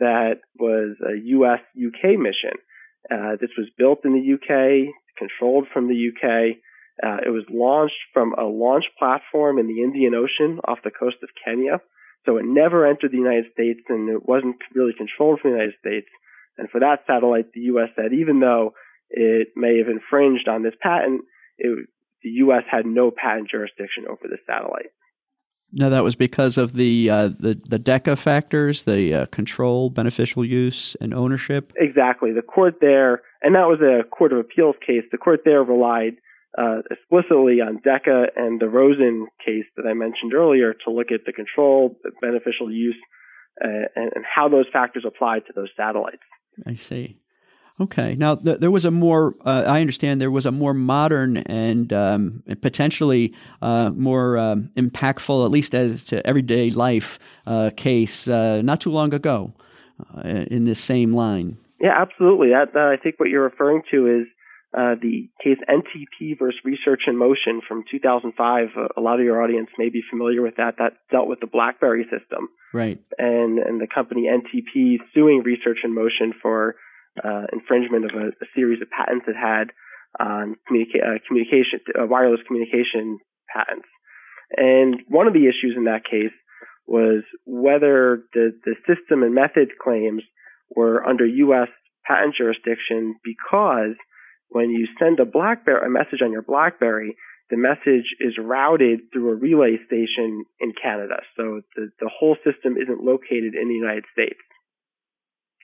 that 0.00 0.40
was 0.58 0.96
a 1.04 1.16
U.S. 1.36 1.60
UK 1.76 2.18
mission. 2.18 2.56
Uh, 3.10 3.36
this 3.40 3.50
was 3.56 3.68
built 3.76 4.04
in 4.04 4.12
the 4.12 4.34
UK, 4.34 4.92
controlled 5.18 5.66
from 5.72 5.88
the 5.88 6.10
UK, 6.10 6.56
Uh, 7.02 7.18
it 7.24 7.30
was 7.30 7.44
launched 7.50 8.00
from 8.12 8.32
a 8.34 8.44
launch 8.44 8.84
platform 8.98 9.58
in 9.58 9.66
the 9.66 9.82
Indian 9.82 10.14
Ocean 10.14 10.60
off 10.66 10.78
the 10.84 10.90
coast 10.90 11.16
of 11.22 11.28
Kenya. 11.44 11.80
So 12.24 12.38
it 12.38 12.44
never 12.46 12.86
entered 12.86 13.12
the 13.12 13.18
United 13.18 13.52
States 13.52 13.80
and 13.88 14.08
it 14.08 14.26
wasn't 14.26 14.56
really 14.74 14.94
controlled 14.96 15.40
from 15.40 15.52
the 15.52 15.58
United 15.58 15.78
States. 15.78 16.08
And 16.58 16.70
for 16.70 16.80
that 16.80 17.04
satellite, 17.06 17.52
the 17.52 17.68
U.S. 17.72 17.90
said 17.94 18.12
even 18.12 18.40
though 18.40 18.72
it 19.10 19.48
may 19.54 19.78
have 19.78 19.88
infringed 19.88 20.48
on 20.48 20.62
this 20.62 20.74
patent, 20.82 21.22
it, 21.58 21.86
the 22.22 22.30
U.S. 22.48 22.64
had 22.70 22.86
no 22.86 23.10
patent 23.10 23.50
jurisdiction 23.50 24.04
over 24.08 24.24
the 24.24 24.38
satellite. 24.46 24.90
No, 25.72 25.90
that 25.90 26.04
was 26.04 26.16
because 26.16 26.58
of 26.58 26.74
the 26.74 27.10
uh, 27.10 27.28
the 27.28 27.60
the 27.68 27.78
Decca 27.78 28.16
factors, 28.16 28.84
the 28.84 29.12
uh, 29.12 29.26
control, 29.26 29.90
beneficial 29.90 30.44
use, 30.44 30.96
and 31.00 31.12
ownership. 31.12 31.72
Exactly. 31.76 32.32
The 32.32 32.42
court 32.42 32.76
there, 32.80 33.22
and 33.42 33.54
that 33.56 33.66
was 33.66 33.80
a 33.80 34.08
court 34.08 34.32
of 34.32 34.38
appeals 34.38 34.76
case. 34.80 35.02
The 35.10 35.18
court 35.18 35.40
there 35.44 35.62
relied 35.62 36.14
uh, 36.56 36.78
explicitly 36.90 37.60
on 37.60 37.80
Decca 37.84 38.26
and 38.36 38.60
the 38.60 38.68
Rosen 38.68 39.26
case 39.44 39.64
that 39.76 39.86
I 39.86 39.94
mentioned 39.94 40.34
earlier 40.34 40.74
to 40.84 40.90
look 40.90 41.08
at 41.12 41.20
the 41.26 41.32
control, 41.32 41.96
beneficial 42.20 42.70
use, 42.70 42.96
uh, 43.62 43.68
and, 43.94 44.12
and 44.14 44.24
how 44.24 44.48
those 44.48 44.66
factors 44.72 45.04
apply 45.06 45.40
to 45.40 45.52
those 45.54 45.68
satellites. 45.76 46.22
I 46.66 46.74
see. 46.74 47.18
Okay. 47.78 48.14
Now, 48.14 48.36
th- 48.36 48.58
there 48.58 48.70
was 48.70 48.86
a 48.86 48.90
more, 48.90 49.34
uh, 49.44 49.64
I 49.66 49.82
understand 49.82 50.18
there 50.18 50.30
was 50.30 50.46
a 50.46 50.52
more 50.52 50.72
modern 50.72 51.36
and 51.36 51.92
um, 51.92 52.42
potentially 52.62 53.34
uh, 53.60 53.90
more 53.90 54.38
um, 54.38 54.70
impactful, 54.76 55.44
at 55.44 55.50
least 55.50 55.74
as 55.74 56.04
to 56.04 56.26
everyday 56.26 56.70
life, 56.70 57.18
uh, 57.46 57.70
case 57.76 58.28
uh, 58.28 58.62
not 58.62 58.80
too 58.80 58.90
long 58.90 59.12
ago 59.12 59.52
uh, 60.16 60.22
in 60.26 60.62
this 60.62 60.80
same 60.80 61.12
line. 61.12 61.58
Yeah, 61.78 61.94
absolutely. 62.00 62.48
That, 62.48 62.72
that, 62.72 62.88
I 62.88 62.96
think 62.96 63.20
what 63.20 63.28
you're 63.28 63.44
referring 63.44 63.82
to 63.90 64.06
is 64.06 64.26
uh, 64.76 64.94
the 65.00 65.30
case 65.42 65.56
NTP 65.68 66.38
versus 66.38 66.60
Research 66.62 67.02
in 67.06 67.16
Motion 67.16 67.62
from 67.66 67.84
2005. 67.90 68.68
a 68.96 69.00
lot 69.00 69.18
of 69.18 69.24
your 69.24 69.42
audience 69.42 69.70
may 69.78 69.88
be 69.88 70.02
familiar 70.10 70.42
with 70.42 70.56
that. 70.56 70.74
That 70.78 70.92
dealt 71.10 71.28
with 71.28 71.40
the 71.40 71.46
BlackBerry 71.46 72.04
system. 72.04 72.48
Right. 72.74 73.00
And, 73.16 73.58
and 73.58 73.80
the 73.80 73.88
company 73.92 74.28
NTP 74.28 74.98
suing 75.14 75.42
Research 75.44 75.78
in 75.82 75.94
Motion 75.94 76.34
for 76.42 76.76
uh, 77.24 77.46
infringement 77.52 78.04
of 78.04 78.10
a, 78.14 78.26
a, 78.28 78.46
series 78.54 78.82
of 78.82 78.88
patents 78.90 79.24
it 79.26 79.36
had 79.36 79.72
on 80.20 80.56
communica- 80.68 81.00
uh, 81.00 81.18
communication, 81.26 81.80
uh, 81.98 82.04
wireless 82.06 82.40
communication 82.46 83.18
patents. 83.48 83.88
And 84.54 85.00
one 85.08 85.26
of 85.26 85.32
the 85.32 85.48
issues 85.48 85.74
in 85.74 85.84
that 85.84 86.04
case 86.04 86.36
was 86.86 87.24
whether 87.46 88.24
the, 88.34 88.52
the 88.64 88.74
system 88.86 89.22
and 89.22 89.34
method 89.34 89.70
claims 89.82 90.22
were 90.68 91.02
under 91.02 91.24
U.S. 91.24 91.68
patent 92.06 92.34
jurisdiction 92.36 93.16
because 93.24 93.96
when 94.48 94.70
you 94.70 94.86
send 94.98 95.20
a 95.20 95.24
BlackBerry 95.24 95.86
a 95.86 95.90
message 95.90 96.20
on 96.22 96.32
your 96.32 96.42
BlackBerry, 96.42 97.16
the 97.50 97.56
message 97.56 98.06
is 98.20 98.34
routed 98.38 99.00
through 99.12 99.30
a 99.30 99.34
relay 99.34 99.76
station 99.86 100.44
in 100.60 100.72
Canada. 100.80 101.22
So 101.36 101.62
the, 101.76 101.90
the 102.00 102.10
whole 102.10 102.36
system 102.44 102.76
isn't 102.76 103.04
located 103.04 103.54
in 103.54 103.68
the 103.68 103.74
United 103.74 104.04
States. 104.12 104.40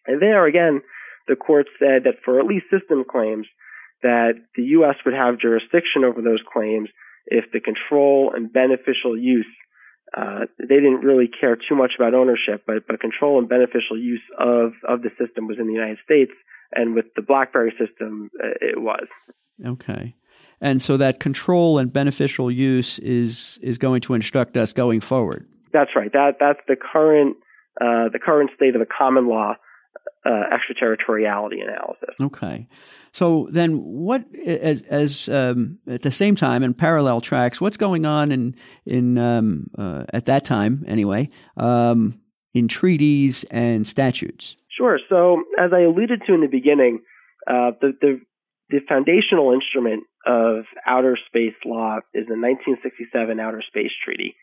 And 0.06 0.20
there 0.20 0.46
again, 0.46 0.82
the 1.28 1.36
court 1.36 1.66
said 1.78 2.04
that 2.04 2.22
for 2.24 2.40
at 2.40 2.46
least 2.46 2.66
system 2.70 3.04
claims, 3.08 3.46
that 4.02 4.34
the 4.56 4.64
U.S. 4.82 4.96
would 5.04 5.14
have 5.14 5.38
jurisdiction 5.38 6.02
over 6.04 6.22
those 6.22 6.42
claims 6.52 6.88
if 7.26 7.44
the 7.52 7.60
control 7.60 8.32
and 8.34 8.52
beneficial 8.52 9.16
use 9.16 9.46
uh, 10.16 10.44
they 10.58 10.76
didn't 10.76 11.00
really 11.00 11.28
care 11.28 11.56
too 11.56 11.74
much 11.74 11.92
about 11.96 12.12
ownership, 12.12 12.64
but, 12.66 12.86
but 12.86 13.00
control 13.00 13.38
and 13.38 13.48
beneficial 13.48 13.96
use 13.96 14.22
of, 14.38 14.72
of 14.86 15.00
the 15.00 15.08
system 15.18 15.46
was 15.46 15.56
in 15.58 15.66
the 15.66 15.72
United 15.72 15.98
States, 16.04 16.32
and 16.74 16.94
with 16.94 17.06
the 17.16 17.22
BlackBerry 17.22 17.74
system, 17.78 18.30
uh, 18.42 18.48
it 18.60 18.80
was. 18.80 19.06
Okay, 19.64 20.14
and 20.60 20.80
so 20.80 20.96
that 20.96 21.20
control 21.20 21.78
and 21.78 21.92
beneficial 21.92 22.50
use 22.50 22.98
is 23.00 23.58
is 23.62 23.78
going 23.78 24.00
to 24.02 24.14
instruct 24.14 24.56
us 24.56 24.72
going 24.72 25.00
forward. 25.00 25.48
That's 25.72 25.90
right. 25.96 26.12
That 26.12 26.36
that's 26.40 26.60
the 26.68 26.76
current 26.76 27.36
uh, 27.80 28.08
the 28.12 28.18
current 28.18 28.50
state 28.54 28.74
of 28.74 28.80
the 28.80 28.86
common 28.86 29.28
law 29.28 29.56
uh, 30.24 30.42
extraterritoriality 30.52 31.60
analysis. 31.60 32.14
Okay. 32.20 32.68
So 33.12 33.48
then, 33.50 33.82
what 33.82 34.24
as, 34.46 34.82
as 34.82 35.28
um, 35.28 35.78
at 35.86 36.02
the 36.02 36.10
same 36.10 36.34
time 36.34 36.62
in 36.62 36.74
parallel 36.74 37.20
tracks, 37.20 37.60
what's 37.60 37.76
going 37.76 38.06
on 38.06 38.32
in 38.32 38.56
in 38.86 39.18
um, 39.18 39.66
uh, 39.76 40.04
at 40.12 40.26
that 40.26 40.44
time 40.44 40.84
anyway 40.86 41.28
um, 41.56 42.20
in 42.54 42.68
treaties 42.68 43.44
and 43.50 43.86
statutes? 43.86 44.56
Sure. 44.76 44.98
So 45.08 45.42
as 45.58 45.70
I 45.72 45.82
alluded 45.82 46.22
to 46.26 46.34
in 46.34 46.40
the 46.40 46.46
beginning, 46.46 47.00
uh, 47.46 47.72
the, 47.80 47.92
the 48.00 48.20
the 48.70 48.80
foundational 48.88 49.52
instrument 49.52 50.04
of 50.26 50.64
outer 50.86 51.18
space 51.26 51.58
law 51.66 51.98
is 52.14 52.24
the 52.24 52.40
1967 52.40 53.38
Outer 53.38 53.62
Space 53.68 53.90
Treaty, 54.02 54.34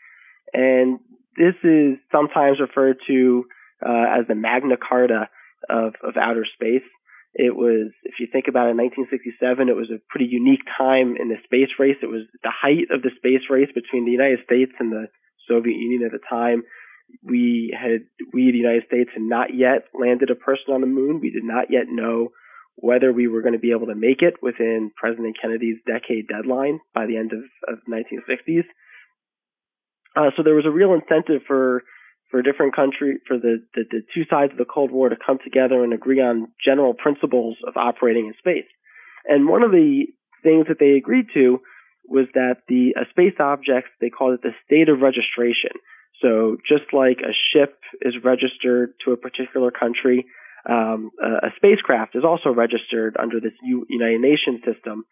and 0.54 1.00
this 1.36 1.56
is 1.64 1.98
sometimes 2.12 2.60
referred 2.60 2.98
to 3.08 3.46
uh, 3.82 4.20
as 4.20 4.28
the 4.28 4.36
Magna 4.36 4.76
Carta 4.78 5.30
of, 5.70 5.94
of 6.04 6.16
outer 6.20 6.46
space. 6.46 6.86
It 7.34 7.56
was, 7.56 7.94
if 8.04 8.20
you 8.20 8.28
think 8.32 8.50
about 8.50 8.74
it, 8.74 8.76
1967, 8.76 9.70
it 9.70 9.78
was 9.78 9.94
a 9.94 10.02
pretty 10.10 10.26
unique 10.26 10.66
time 10.78 11.16
in 11.16 11.30
the 11.30 11.38
space 11.46 11.70
race. 11.78 11.98
It 12.02 12.10
was 12.10 12.26
the 12.44 12.52
height 12.52 12.90
of 12.90 13.02
the 13.06 13.14
space 13.16 13.46
race 13.50 13.70
between 13.74 14.06
the 14.06 14.12
United 14.12 14.44
States 14.44 14.74
and 14.80 14.92
the 14.92 15.08
Soviet 15.48 15.78
Union 15.78 16.04
at 16.04 16.12
the 16.12 16.26
time. 16.26 16.64
We 17.24 17.76
had, 17.78 18.02
we, 18.34 18.52
the 18.52 18.58
United 18.58 18.84
States, 18.88 19.10
had 19.14 19.22
not 19.22 19.54
yet 19.54 19.86
landed 19.94 20.30
a 20.30 20.36
person 20.36 20.74
on 20.74 20.82
the 20.82 20.88
moon. 20.88 21.20
We 21.22 21.32
did 21.32 21.44
not 21.44 21.70
yet 21.70 21.86
know 21.88 22.30
whether 22.76 23.12
we 23.12 23.28
were 23.28 23.42
going 23.42 23.54
to 23.54 23.60
be 23.60 23.72
able 23.72 23.88
to 23.88 23.96
make 23.96 24.22
it 24.22 24.36
within 24.42 24.92
President 24.96 25.36
Kennedy's 25.42 25.78
decade 25.86 26.28
deadline 26.28 26.80
by 26.94 27.06
the 27.06 27.18
end 27.18 27.32
of, 27.34 27.44
of 27.68 27.80
1960s. 27.90 28.64
Uh, 30.16 30.32
so 30.36 30.44
there 30.44 30.56
was 30.56 30.66
a 30.66 30.72
real 30.72 30.94
incentive 30.94 31.42
for 31.48 31.84
for 32.30 32.44
different 32.44 32.76
country, 32.76 33.18
for 33.28 33.38
the, 33.38 33.66
the, 33.74 33.84
the 33.90 34.02
two 34.14 34.22
sides 34.30 34.52
of 34.52 34.58
the 34.58 34.72
Cold 34.72 34.92
War 34.92 35.10
to 35.10 35.16
come 35.18 35.40
together 35.44 35.84
and 35.84 35.94
agree 35.94 36.22
on 36.22 36.50
general 36.64 36.94
principles 36.94 37.58
of 37.68 37.76
operating 37.76 38.28
in 38.28 38.34
space. 38.38 38.70
And 39.26 39.48
one 39.48 39.64
of 39.64 39.72
the 39.72 40.06
things 40.44 40.68
that 40.68 40.78
they 40.80 40.92
agreed 40.92 41.26
to 41.34 41.60
was 42.08 42.28
that 42.34 42.62
the 42.68 42.94
space 43.10 43.34
objects, 43.40 43.90
they 44.00 44.10
called 44.10 44.36
it 44.36 44.42
the 44.42 44.54
state 44.66 44.90
of 44.90 45.02
registration. 45.02 45.72
So 46.22 46.58
just 46.68 46.92
like 46.94 47.20
a 47.20 47.34
ship 47.54 47.80
is 48.02 48.14
registered 48.24 48.94
to 49.06 49.12
a 49.12 49.18
particular 49.18 49.72
country, 49.72 50.26
um, 50.68 51.12
a, 51.22 51.48
a, 51.48 51.52
spacecraft 51.56 52.16
is 52.16 52.24
also 52.26 52.50
registered 52.50 53.16
under 53.18 53.40
this 53.40 53.54
U- 53.64 53.86
United 53.90 54.20
Nations 54.20 54.60
system 54.66 55.06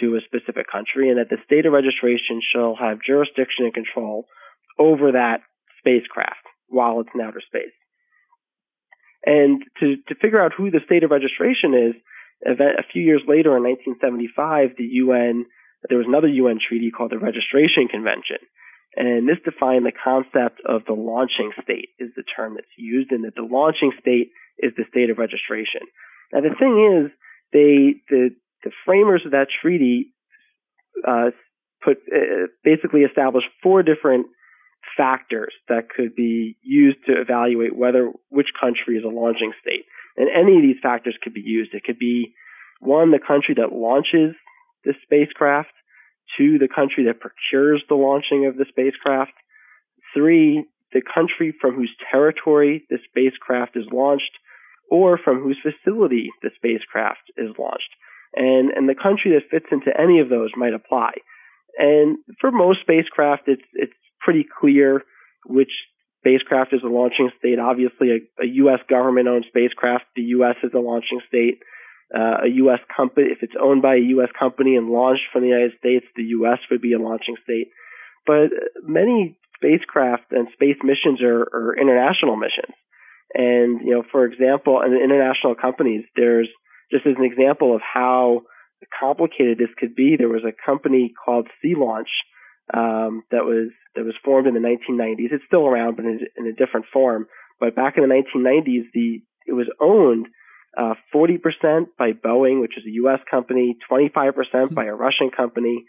to 0.00 0.16
a 0.16 0.20
specific 0.24 0.66
country, 0.70 1.10
and 1.10 1.18
that 1.18 1.28
the 1.28 1.36
state 1.44 1.66
of 1.66 1.72
registration 1.72 2.40
shall 2.40 2.74
have 2.74 3.04
jurisdiction 3.06 3.66
and 3.66 3.74
control 3.74 4.24
over 4.78 5.12
that 5.12 5.42
spacecraft 5.78 6.48
while 6.68 7.00
it's 7.00 7.10
in 7.14 7.20
outer 7.20 7.42
space. 7.46 7.76
And 9.26 9.62
to, 9.80 9.96
to 10.08 10.14
figure 10.20 10.42
out 10.42 10.52
who 10.56 10.70
the 10.70 10.80
state 10.84 11.04
of 11.04 11.10
registration 11.10 11.74
is, 11.74 11.94
a 12.44 12.84
few 12.92 13.02
years 13.02 13.22
later 13.26 13.56
in 13.56 13.62
1975, 13.62 14.76
the 14.76 14.84
UN, 15.04 15.46
there 15.88 15.98
was 15.98 16.06
another 16.08 16.28
UN 16.28 16.58
treaty 16.60 16.90
called 16.90 17.12
the 17.12 17.18
Registration 17.18 17.88
Convention. 17.88 18.36
And 18.96 19.28
this 19.28 19.38
defined 19.44 19.84
the 19.84 19.92
concept 19.92 20.60
of 20.66 20.82
the 20.86 20.94
launching 20.94 21.50
state 21.62 21.90
is 21.98 22.10
the 22.16 22.22
term 22.36 22.54
that's 22.54 22.66
used, 22.78 23.10
and 23.10 23.24
that 23.24 23.34
the 23.34 23.42
launching 23.42 23.92
state 24.00 24.30
is 24.58 24.72
the 24.76 24.84
state 24.88 25.10
of 25.10 25.18
registration. 25.18 25.82
Now 26.32 26.40
the 26.40 26.54
thing 26.58 26.74
is, 26.78 27.10
they 27.52 28.00
the 28.08 28.30
the 28.62 28.70
framers 28.84 29.22
of 29.24 29.32
that 29.32 29.48
treaty 29.60 30.14
uh, 31.06 31.30
put 31.82 31.98
uh, 32.10 32.46
basically 32.62 33.02
established 33.02 33.48
four 33.62 33.82
different 33.82 34.26
factors 34.96 35.52
that 35.68 35.88
could 35.88 36.14
be 36.14 36.56
used 36.62 36.98
to 37.06 37.20
evaluate 37.20 37.76
whether 37.76 38.12
which 38.28 38.48
country 38.60 38.96
is 38.96 39.04
a 39.04 39.08
launching 39.08 39.52
state. 39.60 39.84
And 40.16 40.28
any 40.30 40.56
of 40.56 40.62
these 40.62 40.82
factors 40.82 41.16
could 41.22 41.34
be 41.34 41.42
used. 41.44 41.74
It 41.74 41.84
could 41.84 41.98
be 41.98 42.34
one, 42.80 43.10
the 43.10 43.18
country 43.18 43.54
that 43.56 43.72
launches 43.72 44.36
the 44.84 44.94
spacecraft, 45.02 45.72
two, 46.36 46.58
the 46.58 46.68
country 46.68 47.04
that 47.06 47.20
procures 47.20 47.82
the 47.88 47.94
launching 47.94 48.46
of 48.46 48.56
the 48.56 48.66
spacecraft, 48.68 49.32
three, 50.14 50.64
the 50.92 51.02
country 51.02 51.54
from 51.60 51.74
whose 51.74 51.94
territory 52.10 52.84
the 52.90 52.98
spacecraft 53.08 53.76
is 53.76 53.84
launched, 53.92 54.32
or 54.90 55.18
from 55.18 55.42
whose 55.42 55.58
facility 55.62 56.30
the 56.42 56.50
spacecraft 56.56 57.32
is 57.36 57.50
launched. 57.58 57.90
And, 58.34 58.70
and 58.70 58.88
the 58.88 58.94
country 58.94 59.32
that 59.32 59.50
fits 59.50 59.66
into 59.70 59.90
any 59.98 60.20
of 60.20 60.28
those 60.28 60.50
might 60.56 60.74
apply. 60.74 61.12
And 61.78 62.18
for 62.40 62.50
most 62.50 62.80
spacecraft, 62.80 63.42
it's, 63.46 63.62
it's 63.74 63.92
pretty 64.20 64.44
clear 64.60 65.02
which 65.46 65.70
spacecraft 66.20 66.72
is 66.72 66.82
a 66.82 66.88
launching 66.88 67.30
state. 67.38 67.58
Obviously, 67.58 68.10
a, 68.10 68.42
a 68.42 68.46
U.S. 68.64 68.80
government-owned 68.88 69.44
spacecraft, 69.48 70.04
the 70.16 70.22
U.S. 70.38 70.56
is 70.62 70.72
the 70.72 70.80
launching 70.80 71.20
state. 71.28 71.58
Uh, 72.14 72.44
a 72.44 72.48
U.S. 72.66 72.80
company, 72.94 73.28
if 73.30 73.38
it's 73.42 73.54
owned 73.60 73.82
by 73.82 73.96
a 73.96 74.06
U.S. 74.18 74.28
company 74.38 74.76
and 74.76 74.90
launched 74.90 75.24
from 75.32 75.42
the 75.42 75.48
United 75.48 75.72
States, 75.78 76.04
the 76.16 76.34
U.S. 76.38 76.58
would 76.70 76.80
be 76.80 76.92
a 76.92 76.98
launching 76.98 77.36
state. 77.42 77.70
But 78.26 78.50
many 78.82 79.38
spacecraft 79.56 80.30
and 80.30 80.48
space 80.52 80.76
missions 80.82 81.22
are, 81.22 81.42
are 81.42 81.76
international 81.76 82.36
missions. 82.36 82.74
And, 83.34 83.80
you 83.84 83.94
know, 83.94 84.04
for 84.12 84.26
example, 84.26 84.80
in 84.82 84.92
international 84.92 85.54
companies, 85.54 86.04
there's 86.14 86.48
just 86.92 87.06
as 87.06 87.14
an 87.18 87.24
example 87.24 87.74
of 87.74 87.80
how 87.82 88.42
complicated 89.00 89.58
this 89.58 89.74
could 89.78 89.94
be, 89.94 90.16
there 90.16 90.28
was 90.28 90.44
a 90.44 90.54
company 90.64 91.12
called 91.24 91.48
Sea 91.62 91.74
Launch 91.76 92.08
um, 92.72 93.24
that 93.30 93.44
was 93.44 93.70
that 93.94 94.04
was 94.04 94.14
formed 94.24 94.46
in 94.46 94.54
the 94.54 94.60
1990s. 94.60 95.32
It's 95.32 95.44
still 95.46 95.66
around, 95.66 95.96
but 95.96 96.04
in, 96.04 96.20
in 96.36 96.46
a 96.46 96.52
different 96.52 96.86
form. 96.92 97.26
But 97.60 97.76
back 97.76 97.94
in 97.96 98.02
the 98.02 98.14
1990s, 98.14 98.90
the 98.92 99.22
it 99.46 99.52
was 99.52 99.68
owned 99.80 100.26
uh, 100.76 100.94
40% 101.14 101.86
by 101.98 102.12
Boeing, 102.12 102.60
which 102.60 102.76
is 102.76 102.84
a 102.86 102.90
U.S. 103.02 103.20
company, 103.30 103.76
25% 103.90 104.74
by 104.74 104.84
a 104.84 104.94
Russian 104.94 105.30
company, 105.30 105.84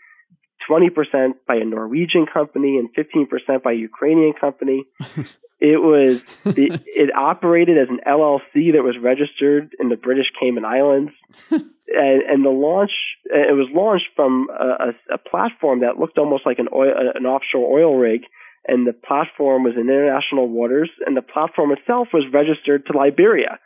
20% 0.69 1.33
by 1.47 1.55
a 1.55 1.65
Norwegian 1.65 2.25
company, 2.31 2.77
and 2.77 2.89
15% 2.95 3.63
by 3.63 3.71
a 3.71 3.75
Ukrainian 3.75 4.33
company. 4.33 4.85
It 5.57 5.81
was 5.81 6.21
it, 6.43 6.81
it, 6.85 7.15
operated 7.15 7.77
as 7.77 7.87
an 7.89 8.01
LLC 8.05 8.73
that 8.73 8.83
was 8.83 8.97
registered 9.01 9.73
in 9.79 9.87
the 9.87 9.95
British 9.95 10.27
Cayman 10.37 10.65
Islands, 10.65 11.13
and, 11.49 11.63
and 11.87 12.43
the 12.45 12.49
launch 12.49 12.91
it 13.23 13.55
was 13.55 13.69
launched 13.73 14.09
from 14.17 14.49
a, 14.51 14.89
a, 14.89 15.15
a 15.15 15.17
platform 15.17 15.79
that 15.79 15.97
looked 15.97 16.17
almost 16.17 16.45
like 16.45 16.59
an 16.59 16.67
oil, 16.73 16.91
an 17.15 17.25
offshore 17.25 17.79
oil 17.79 17.95
rig, 17.95 18.23
and 18.67 18.85
the 18.85 18.93
platform 18.93 19.63
was 19.63 19.75
in 19.75 19.83
international 19.83 20.49
waters, 20.49 20.89
and 21.05 21.15
the 21.15 21.21
platform 21.21 21.71
itself 21.71 22.09
was 22.13 22.25
registered 22.33 22.85
to 22.87 22.97
Liberia. 22.97 23.57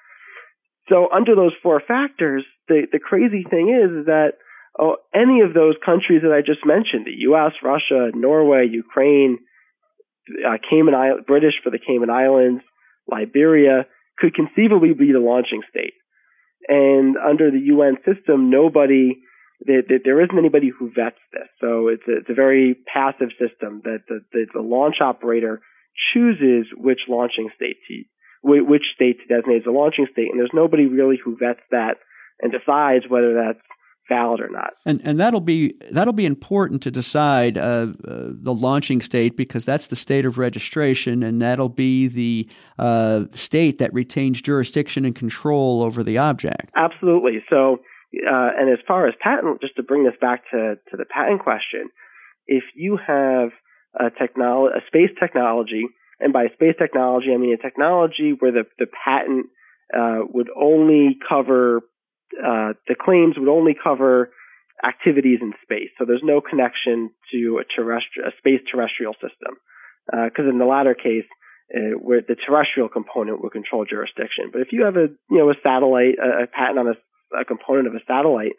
So 0.90 1.08
under 1.14 1.36
those 1.36 1.54
four 1.62 1.82
factors, 1.86 2.44
the 2.68 2.88
the 2.92 3.00
crazy 3.00 3.46
thing 3.50 3.70
is, 3.70 4.06
that 4.06 4.34
oh, 4.80 4.98
any 5.14 5.42
of 5.42 5.54
those 5.54 5.76
countries 5.86 6.22
that 6.24 6.34
I 6.34 6.42
just 6.42 6.66
mentioned, 6.66 7.06
the 7.06 7.22
U.S., 7.30 7.54
Russia, 7.64 8.12
Norway, 8.14 8.68
Ukraine 8.70 9.40
uh, 10.46 10.58
Cayman 10.70 10.96
Island, 10.96 11.26
British 11.26 11.56
for 11.64 11.70
the 11.70 11.80
Cayman 11.80 12.10
Islands, 12.10 12.62
Liberia 13.10 13.86
could 14.18 14.36
conceivably 14.36 14.94
be 14.94 15.12
the 15.12 15.20
launching 15.20 15.62
state. 15.70 15.94
And 16.68 17.16
under 17.18 17.52
the 17.52 17.60
UN 17.74 17.98
system, 18.06 18.50
nobody, 18.50 19.18
there, 19.62 19.82
there 20.04 20.22
isn't 20.22 20.38
anybody 20.38 20.70
who 20.70 20.92
vets 20.96 21.20
this. 21.32 21.48
So 21.62 21.88
it's 21.88 22.04
a, 22.08 22.18
it's 22.20 22.30
a 22.30 22.34
very 22.34 22.76
passive 22.94 23.30
system 23.40 23.82
that 23.86 24.04
the, 24.08 24.20
the, 24.32 24.46
the 24.54 24.62
launch 24.62 24.96
operator 25.02 25.62
chooses 26.14 26.68
which 26.76 27.00
launching 27.08 27.50
state 27.56 27.78
to, 27.88 28.04
which 28.42 28.84
state 28.96 29.18
to 29.20 29.36
designate 29.36 29.62
as 29.62 29.68
a 29.68 29.72
launching 29.72 30.08
state. 30.12 30.30
And 30.32 30.40
there's 30.40 30.52
nobody 30.54 30.86
really 30.86 31.18
who 31.24 31.38
vets 31.38 31.60
that 31.72 31.96
and 32.42 32.52
decides 32.52 33.06
whether 33.10 33.34
that's 33.34 33.60
valid 34.10 34.42
or 34.42 34.50
not. 34.50 34.72
And 34.86 35.02
and 35.06 35.20
that'll 35.20 35.40
be 35.40 35.76
that'll 35.92 36.14
be 36.14 36.26
important 36.26 36.82
to 36.84 36.92
decide 36.92 37.58
uh, 37.58 37.62
uh, 37.62 38.32
the 38.42 38.54
launching 38.54 39.02
state 39.02 39.38
because 39.38 39.64
that's 39.64 39.88
the 39.88 39.96
state 39.96 40.26
of 40.26 40.38
registration, 40.38 41.24
and 41.24 41.42
that'll 41.42 41.70
be 41.70 42.08
the 42.08 42.50
uh, 42.78 43.26
state 43.32 43.78
that 43.78 43.94
retains 43.94 44.42
jurisdiction 44.42 45.06
and 45.06 45.16
control 45.16 45.84
over 45.84 46.04
the 46.04 46.18
object. 46.18 46.72
Absolutely. 46.76 47.44
So, 47.50 47.76
uh, 48.16 48.50
and 48.58 48.72
as 48.72 48.80
far 48.88 49.08
as 49.08 49.14
patent, 49.22 49.62
just 49.62 49.76
to 49.76 49.84
bring 49.84 50.04
this 50.04 50.16
back 50.20 50.44
to 50.52 50.76
to 50.90 50.98
the 50.98 51.06
patent 51.06 51.42
question, 51.42 51.90
if 52.48 52.64
you 52.76 52.98
have 52.98 53.50
a 53.98 54.10
technology, 54.10 54.76
a 54.76 54.82
space 54.88 55.16
technology, 55.20 55.86
and 56.20 56.34
by 56.34 56.48
space 56.54 56.76
technology 56.78 57.28
I 57.34 57.38
mean 57.38 57.54
a 57.54 57.62
technology 57.62 58.36
where 58.38 58.52
the 58.52 58.64
the 58.78 58.88
patent 58.88 59.48
uh, 59.96 60.20
would 60.34 60.50
only 60.56 61.18
cover 61.28 61.82
uh, 62.38 62.74
the 62.88 62.96
claims 63.00 63.36
would 63.38 63.50
only 63.50 63.76
cover 63.82 64.32
activities 64.86 65.40
in 65.42 65.54
space. 65.64 65.90
So 65.98 66.06
there's 66.06 66.24
no 66.24 66.42
connection 66.42 67.12
to 67.32 67.60
a 67.60 67.66
terrestrial, 67.66 68.30
a 68.30 68.32
space 68.38 68.62
terrestrial 68.72 69.14
system. 69.14 69.60
Because 70.08 70.46
uh, 70.46 70.50
in 70.50 70.58
the 70.58 70.66
latter 70.66 70.96
case, 70.96 71.28
uh, 71.76 71.98
where 72.02 72.22
the 72.22 72.36
terrestrial 72.36 72.90
component 72.90 73.44
would 73.44 73.52
control 73.52 73.86
jurisdiction. 73.86 74.50
But 74.52 74.62
if 74.62 74.70
you 74.72 74.86
have 74.86 74.96
a, 74.96 75.10
you 75.30 75.38
know, 75.38 75.50
a 75.52 75.56
satellite, 75.62 76.18
a, 76.18 76.44
a 76.44 76.48
patent 76.48 76.80
on 76.80 76.88
a, 76.88 77.42
a 77.42 77.46
component 77.46 77.88
of 77.88 77.94
a 77.94 78.04
satellite, 78.08 78.58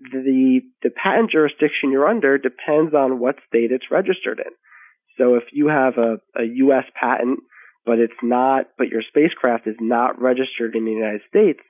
the 0.00 0.60
the 0.82 0.88
patent 0.90 1.30
jurisdiction 1.30 1.92
you're 1.92 2.08
under 2.08 2.38
depends 2.38 2.94
on 2.94 3.20
what 3.20 3.36
state 3.46 3.72
it's 3.72 3.90
registered 3.90 4.38
in. 4.38 4.52
So 5.20 5.34
if 5.34 5.44
you 5.52 5.68
have 5.68 5.98
a, 5.98 6.14
a 6.34 6.44
U.S. 6.54 6.84
patent, 6.98 7.40
but 7.84 7.98
it's 7.98 8.12
not, 8.22 8.66
but 8.78 8.88
your 8.88 9.02
spacecraft 9.06 9.66
is 9.66 9.76
not 9.80 10.20
registered 10.20 10.74
in 10.74 10.86
the 10.86 10.92
United 10.92 11.20
States, 11.28 11.60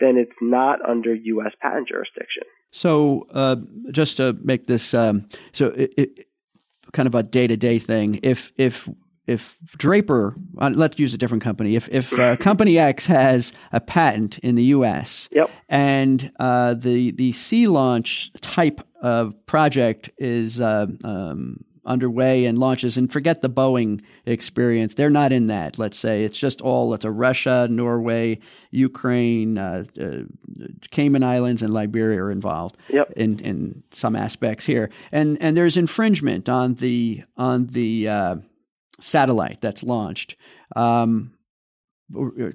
then 0.00 0.16
it's 0.16 0.32
not 0.40 0.78
under 0.88 1.14
U.S. 1.14 1.52
patent 1.60 1.88
jurisdiction. 1.88 2.44
So, 2.70 3.26
uh, 3.32 3.56
just 3.92 4.16
to 4.16 4.36
make 4.42 4.66
this 4.66 4.94
um, 4.94 5.28
so 5.52 5.68
it, 5.68 5.94
it, 5.96 6.26
kind 6.92 7.06
of 7.06 7.14
a 7.14 7.22
day 7.22 7.46
to 7.46 7.56
day 7.56 7.78
thing, 7.78 8.20
if 8.22 8.52
if 8.56 8.88
if 9.26 9.58
Draper, 9.76 10.34
uh, 10.58 10.72
let's 10.74 10.98
use 10.98 11.14
a 11.14 11.18
different 11.18 11.44
company. 11.44 11.76
If 11.76 11.88
if 11.90 12.18
uh, 12.18 12.36
Company 12.40 12.78
X 12.78 13.06
has 13.06 13.52
a 13.72 13.80
patent 13.80 14.38
in 14.38 14.54
the 14.54 14.64
U.S. 14.64 15.28
Yep. 15.30 15.50
and 15.68 16.32
uh, 16.40 16.74
the 16.74 17.12
the 17.12 17.32
sea 17.32 17.68
launch 17.68 18.32
type 18.40 18.80
of 19.00 19.34
project 19.46 20.10
is 20.18 20.60
uh, 20.60 20.86
um, 21.04 21.64
underway 21.86 22.46
and 22.46 22.58
launches 22.58 22.96
and 22.96 23.12
forget 23.12 23.42
the 23.42 23.50
Boeing 23.50 24.02
experience. 24.26 24.94
They're 24.94 25.10
not 25.10 25.32
in 25.32 25.48
that, 25.48 25.78
let's 25.78 25.98
say. 25.98 26.24
It's 26.24 26.38
just 26.38 26.60
all, 26.60 26.94
it's 26.94 27.04
a 27.04 27.10
Russia, 27.10 27.68
Norway, 27.70 28.40
Ukraine, 28.70 29.58
uh, 29.58 29.84
uh, 30.00 30.22
Cayman 30.90 31.22
Islands, 31.22 31.62
and 31.62 31.72
Liberia 31.72 32.22
are 32.22 32.30
involved 32.30 32.76
yep. 32.88 33.12
in, 33.16 33.38
in 33.40 33.82
some 33.90 34.16
aspects 34.16 34.64
here. 34.64 34.90
And, 35.12 35.38
and 35.40 35.56
there's 35.56 35.76
infringement 35.76 36.48
on 36.48 36.74
the, 36.74 37.22
on 37.36 37.66
the 37.66 38.08
uh, 38.08 38.36
satellite 39.00 39.60
that's 39.60 39.82
launched. 39.82 40.36
Um, 40.74 41.32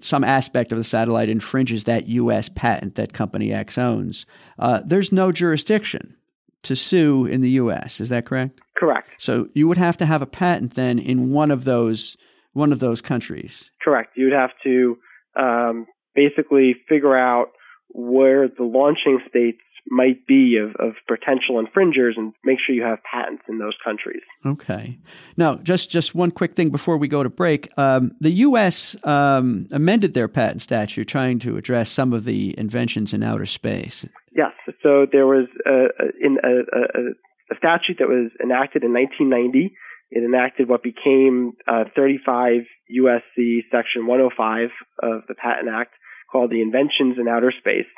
some 0.01 0.23
aspect 0.23 0.71
of 0.71 0.77
the 0.77 0.83
satellite 0.83 1.29
infringes 1.29 1.85
that 1.85 2.07
U.S. 2.07 2.49
patent 2.49 2.95
that 2.95 3.13
Company 3.13 3.51
X 3.51 3.77
owns. 3.77 4.25
Uh, 4.57 4.81
there's 4.85 5.11
no 5.11 5.31
jurisdiction 5.31 6.15
to 6.63 6.75
sue 6.75 7.25
in 7.25 7.41
the 7.41 7.51
U.S. 7.51 7.99
Is 7.99 8.09
that 8.09 8.25
correct? 8.25 8.59
Correct. 8.79 9.09
So 9.17 9.47
you 9.53 9.67
would 9.67 9.77
have 9.77 9.97
to 9.97 10.05
have 10.05 10.21
a 10.21 10.25
patent 10.25 10.75
then 10.75 10.99
in 10.99 11.31
one 11.31 11.51
of 11.51 11.65
those 11.65 12.15
one 12.53 12.71
of 12.71 12.79
those 12.79 13.01
countries. 13.01 13.69
Correct. 13.83 14.13
You'd 14.15 14.33
have 14.33 14.51
to 14.63 14.97
um, 15.39 15.85
basically 16.15 16.75
figure 16.87 17.15
out 17.15 17.49
where 17.89 18.47
the 18.47 18.63
launching 18.63 19.19
states 19.29 19.59
might 19.87 20.25
be 20.27 20.57
of, 20.57 20.75
of 20.75 20.93
potential 21.07 21.59
infringers 21.59 22.15
and 22.17 22.33
make 22.43 22.57
sure 22.59 22.75
you 22.75 22.83
have 22.83 22.99
patents 23.03 23.43
in 23.47 23.57
those 23.57 23.73
countries. 23.83 24.21
Okay. 24.45 24.99
Now, 25.35 25.55
just, 25.55 25.89
just 25.89 26.13
one 26.13 26.31
quick 26.31 26.55
thing 26.55 26.69
before 26.69 26.97
we 26.97 27.07
go 27.07 27.23
to 27.23 27.29
break. 27.29 27.69
Um, 27.77 28.11
the 28.19 28.31
U.S. 28.31 28.95
Um, 29.03 29.67
amended 29.71 30.13
their 30.13 30.27
patent 30.27 30.61
statute 30.61 31.07
trying 31.07 31.39
to 31.39 31.57
address 31.57 31.89
some 31.89 32.13
of 32.13 32.25
the 32.25 32.57
inventions 32.57 33.13
in 33.13 33.23
outer 33.23 33.45
space. 33.45 34.05
Yes. 34.35 34.51
So 34.83 35.07
there 35.11 35.25
was 35.25 35.47
a, 35.65 35.87
in 36.21 36.37
a, 36.43 36.59
a, 36.77 37.13
a 37.51 37.55
statute 37.57 37.97
that 37.99 38.07
was 38.07 38.31
enacted 38.41 38.83
in 38.83 38.93
1990. 38.93 39.73
It 40.12 40.23
enacted 40.23 40.67
what 40.67 40.81
became 40.81 41.53
uh, 41.67 41.85
35 41.95 42.63
USC 42.89 43.65
Section 43.71 44.07
105 44.07 44.69
of 45.03 45.21
the 45.27 45.35
Patent 45.35 45.69
Act 45.69 45.93
called 46.31 46.51
the 46.51 46.62
Inventions 46.62 47.17
in 47.19 47.27
Outer 47.27 47.53
Space. 47.57 47.89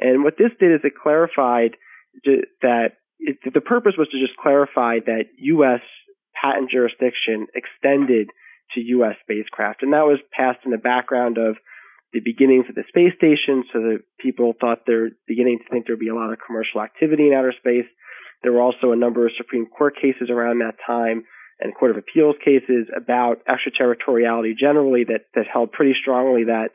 And 0.00 0.24
what 0.24 0.38
this 0.38 0.52
did 0.60 0.72
is 0.72 0.80
it 0.84 0.92
clarified 0.94 1.76
that 2.62 2.92
it, 3.18 3.38
the 3.42 3.60
purpose 3.60 3.94
was 3.98 4.08
to 4.12 4.20
just 4.20 4.38
clarify 4.38 5.00
that 5.04 5.24
U.S. 5.38 5.80
patent 6.40 6.70
jurisdiction 6.70 7.46
extended 7.54 8.30
to 8.74 8.80
U.S. 9.00 9.16
spacecraft. 9.22 9.82
And 9.82 9.92
that 9.92 10.06
was 10.06 10.20
passed 10.32 10.60
in 10.64 10.70
the 10.70 10.78
background 10.78 11.38
of 11.38 11.56
the 12.12 12.20
beginnings 12.20 12.64
of 12.68 12.74
the 12.74 12.88
space 12.88 13.12
station, 13.16 13.64
so 13.72 13.80
that 13.80 13.98
people 14.18 14.54
thought 14.58 14.86
they're 14.86 15.10
beginning 15.26 15.58
to 15.58 15.68
think 15.68 15.86
there'd 15.86 15.98
be 15.98 16.08
a 16.08 16.14
lot 16.14 16.32
of 16.32 16.38
commercial 16.44 16.80
activity 16.80 17.28
in 17.28 17.34
outer 17.34 17.52
space. 17.52 17.84
There 18.42 18.52
were 18.52 18.62
also 18.62 18.92
a 18.92 18.96
number 18.96 19.26
of 19.26 19.32
Supreme 19.36 19.66
Court 19.66 19.94
cases 19.96 20.30
around 20.30 20.60
that 20.60 20.76
time 20.86 21.24
and 21.60 21.74
Court 21.74 21.90
of 21.90 21.96
Appeals 21.96 22.36
cases 22.44 22.86
about 22.96 23.42
extraterritoriality 23.48 24.54
generally 24.58 25.04
that, 25.04 25.22
that 25.34 25.46
held 25.52 25.72
pretty 25.72 25.94
strongly 26.00 26.44
that 26.44 26.70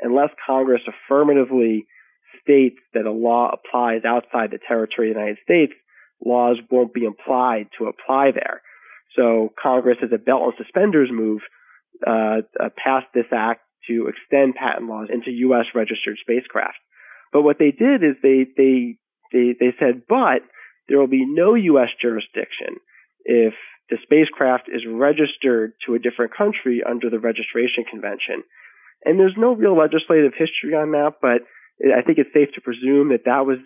unless 0.00 0.30
Congress 0.46 0.82
affirmatively 0.86 1.86
states 2.42 2.76
that 2.94 3.06
a 3.06 3.10
law 3.10 3.50
applies 3.52 4.02
outside 4.04 4.50
the 4.50 4.58
territory 4.66 5.10
of 5.10 5.14
the 5.14 5.20
United 5.20 5.38
States, 5.42 5.72
laws 6.24 6.58
won't 6.70 6.94
be 6.94 7.06
applied 7.06 7.66
to 7.78 7.86
apply 7.86 8.30
there. 8.32 8.62
So 9.16 9.52
Congress, 9.60 9.98
as 10.02 10.10
a 10.14 10.18
belt 10.18 10.42
and 10.44 10.52
suspenders 10.56 11.10
move, 11.12 11.40
uh, 12.06 12.42
uh, 12.58 12.68
passed 12.82 13.08
this 13.12 13.26
act 13.32 13.62
to 13.88 14.08
extend 14.08 14.54
patent 14.54 14.88
laws 14.88 15.08
into 15.12 15.30
U.S. 15.48 15.66
registered 15.74 16.16
spacecraft. 16.20 16.78
But 17.32 17.42
what 17.42 17.58
they 17.58 17.72
did 17.72 18.04
is 18.04 18.16
they 18.22 18.46
they 18.56 18.96
they, 19.32 19.54
they 19.58 19.74
said, 19.78 20.02
but 20.08 20.42
there 20.90 20.98
will 20.98 21.06
be 21.06 21.24
no 21.24 21.54
U.S. 21.54 21.88
jurisdiction 22.02 22.82
if 23.24 23.54
the 23.88 23.98
spacecraft 24.02 24.66
is 24.66 24.82
registered 24.90 25.72
to 25.86 25.94
a 25.94 26.02
different 26.02 26.34
country 26.36 26.82
under 26.82 27.08
the 27.08 27.20
registration 27.20 27.86
convention. 27.88 28.42
And 29.04 29.18
there's 29.18 29.38
no 29.38 29.54
real 29.54 29.78
legislative 29.78 30.32
history 30.34 30.74
on 30.74 30.90
that, 30.92 31.22
but 31.22 31.46
I 31.80 32.02
think 32.02 32.18
it's 32.18 32.34
safe 32.34 32.50
to 32.54 32.60
presume 32.60 33.08
that 33.10 33.24
that 33.24 33.46
was 33.46 33.58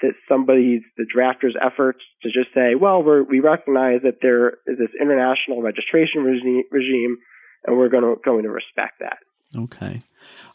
that 0.00 0.14
somebody's 0.28 0.82
the 0.96 1.04
drafters' 1.04 1.58
efforts 1.60 1.98
to 2.22 2.28
just 2.28 2.54
say, 2.54 2.76
well, 2.78 3.02
we 3.02 3.40
recognize 3.40 4.02
that 4.04 4.22
there 4.22 4.62
is 4.70 4.78
this 4.78 4.94
international 4.94 5.60
registration 5.60 6.22
regime, 6.22 6.62
regime 6.70 7.18
and 7.66 7.76
we're 7.76 7.88
going 7.88 8.04
to 8.04 8.14
going 8.24 8.44
to 8.44 8.50
respect 8.50 9.00
that. 9.00 9.18
Okay. 9.56 10.00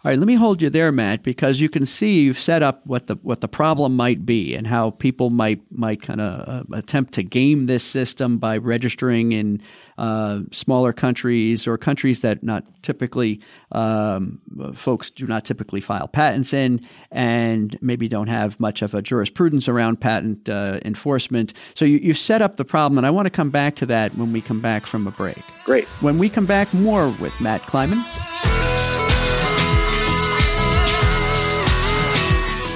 All 0.05 0.09
right, 0.09 0.19
let 0.19 0.27
me 0.27 0.35
hold 0.35 0.61
you 0.61 0.69
there, 0.69 0.91
Matt, 0.91 1.23
because 1.23 1.61
you 1.61 1.69
can 1.69 1.85
see 1.85 2.23
you've 2.23 2.37
set 2.37 2.61
up 2.61 2.85
what 2.85 3.07
the 3.07 3.15
what 3.21 3.39
the 3.39 3.47
problem 3.47 3.95
might 3.95 4.25
be 4.25 4.53
and 4.53 4.67
how 4.67 4.89
people 4.89 5.29
might 5.29 5.61
might 5.71 6.01
kind 6.01 6.19
of 6.19 6.49
uh, 6.49 6.75
attempt 6.75 7.13
to 7.13 7.23
game 7.23 7.67
this 7.67 7.85
system 7.85 8.37
by 8.37 8.57
registering 8.57 9.31
in 9.31 9.61
uh, 9.97 10.41
smaller 10.51 10.91
countries 10.91 11.65
or 11.67 11.77
countries 11.77 12.19
that 12.19 12.43
not 12.43 12.65
typically 12.83 13.39
um, 13.71 14.41
folks 14.73 15.09
do 15.09 15.25
not 15.25 15.45
typically 15.45 15.79
file 15.79 16.09
patents 16.09 16.51
in, 16.51 16.81
and 17.09 17.77
maybe 17.81 18.09
don't 18.09 18.27
have 18.27 18.59
much 18.59 18.81
of 18.81 18.93
a 18.93 19.01
jurisprudence 19.01 19.69
around 19.69 20.01
patent 20.01 20.49
uh, 20.49 20.81
enforcement. 20.83 21.53
So 21.75 21.85
you, 21.85 21.99
you 21.99 22.13
set 22.13 22.41
up 22.41 22.57
the 22.57 22.65
problem, 22.65 22.97
and 22.97 23.07
I 23.07 23.09
want 23.09 23.27
to 23.27 23.31
come 23.31 23.51
back 23.51 23.77
to 23.77 23.85
that 23.85 24.17
when 24.17 24.33
we 24.33 24.41
come 24.41 24.59
back 24.59 24.85
from 24.85 25.07
a 25.07 25.11
break. 25.11 25.41
Great. 25.63 25.87
When 26.01 26.17
we 26.17 26.27
come 26.27 26.45
back, 26.45 26.73
more 26.73 27.07
with 27.07 27.39
Matt 27.39 27.67
Kleiman. 27.67 28.03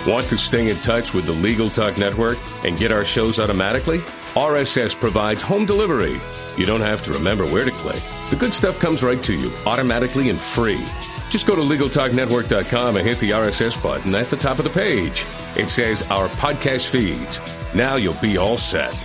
Want 0.08 0.30
to 0.30 0.38
stay 0.38 0.70
in 0.70 0.78
touch 0.78 1.14
with 1.14 1.26
the 1.26 1.34
Legal 1.34 1.70
Talk 1.70 1.98
Network 1.98 2.38
and 2.64 2.78
get 2.78 2.94
our 2.94 3.04
shows 3.04 3.40
automatically? 3.40 4.00
RSS 4.36 4.98
provides 4.98 5.42
home 5.42 5.66
delivery. 5.66 6.22
You 6.56 6.66
don't 6.66 6.80
have 6.80 7.04
to 7.04 7.12
remember 7.12 7.46
where 7.46 7.66
to 7.66 7.72
click. 7.72 8.02
The 8.30 8.38
good 8.38 8.54
stuff 8.54 8.80
comes 8.80 9.04
right 9.04 9.22
to 9.24 9.36
you 9.36 9.52
automatically 9.66 10.30
and 10.30 10.40
free. 10.40 10.82
Just 11.30 11.46
go 11.46 11.58
to 11.58 11.62
LegalTalkNetwork.com 11.62 12.96
and 12.96 13.06
hit 13.06 13.20
the 13.20 13.32
RSS 13.32 13.84
button 13.84 14.16
at 14.16 14.28
the 14.28 14.38
top 14.38 14.60
of 14.60 14.64
the 14.64 14.70
page. 14.70 15.26
It 15.58 15.70
says 15.70 16.04
Our 16.04 16.30
Podcast 16.30 16.88
Feeds. 16.88 17.42
Now 17.76 17.98
you'll 17.98 18.14
be 18.22 18.38
all 18.38 18.56
set. 18.56 18.98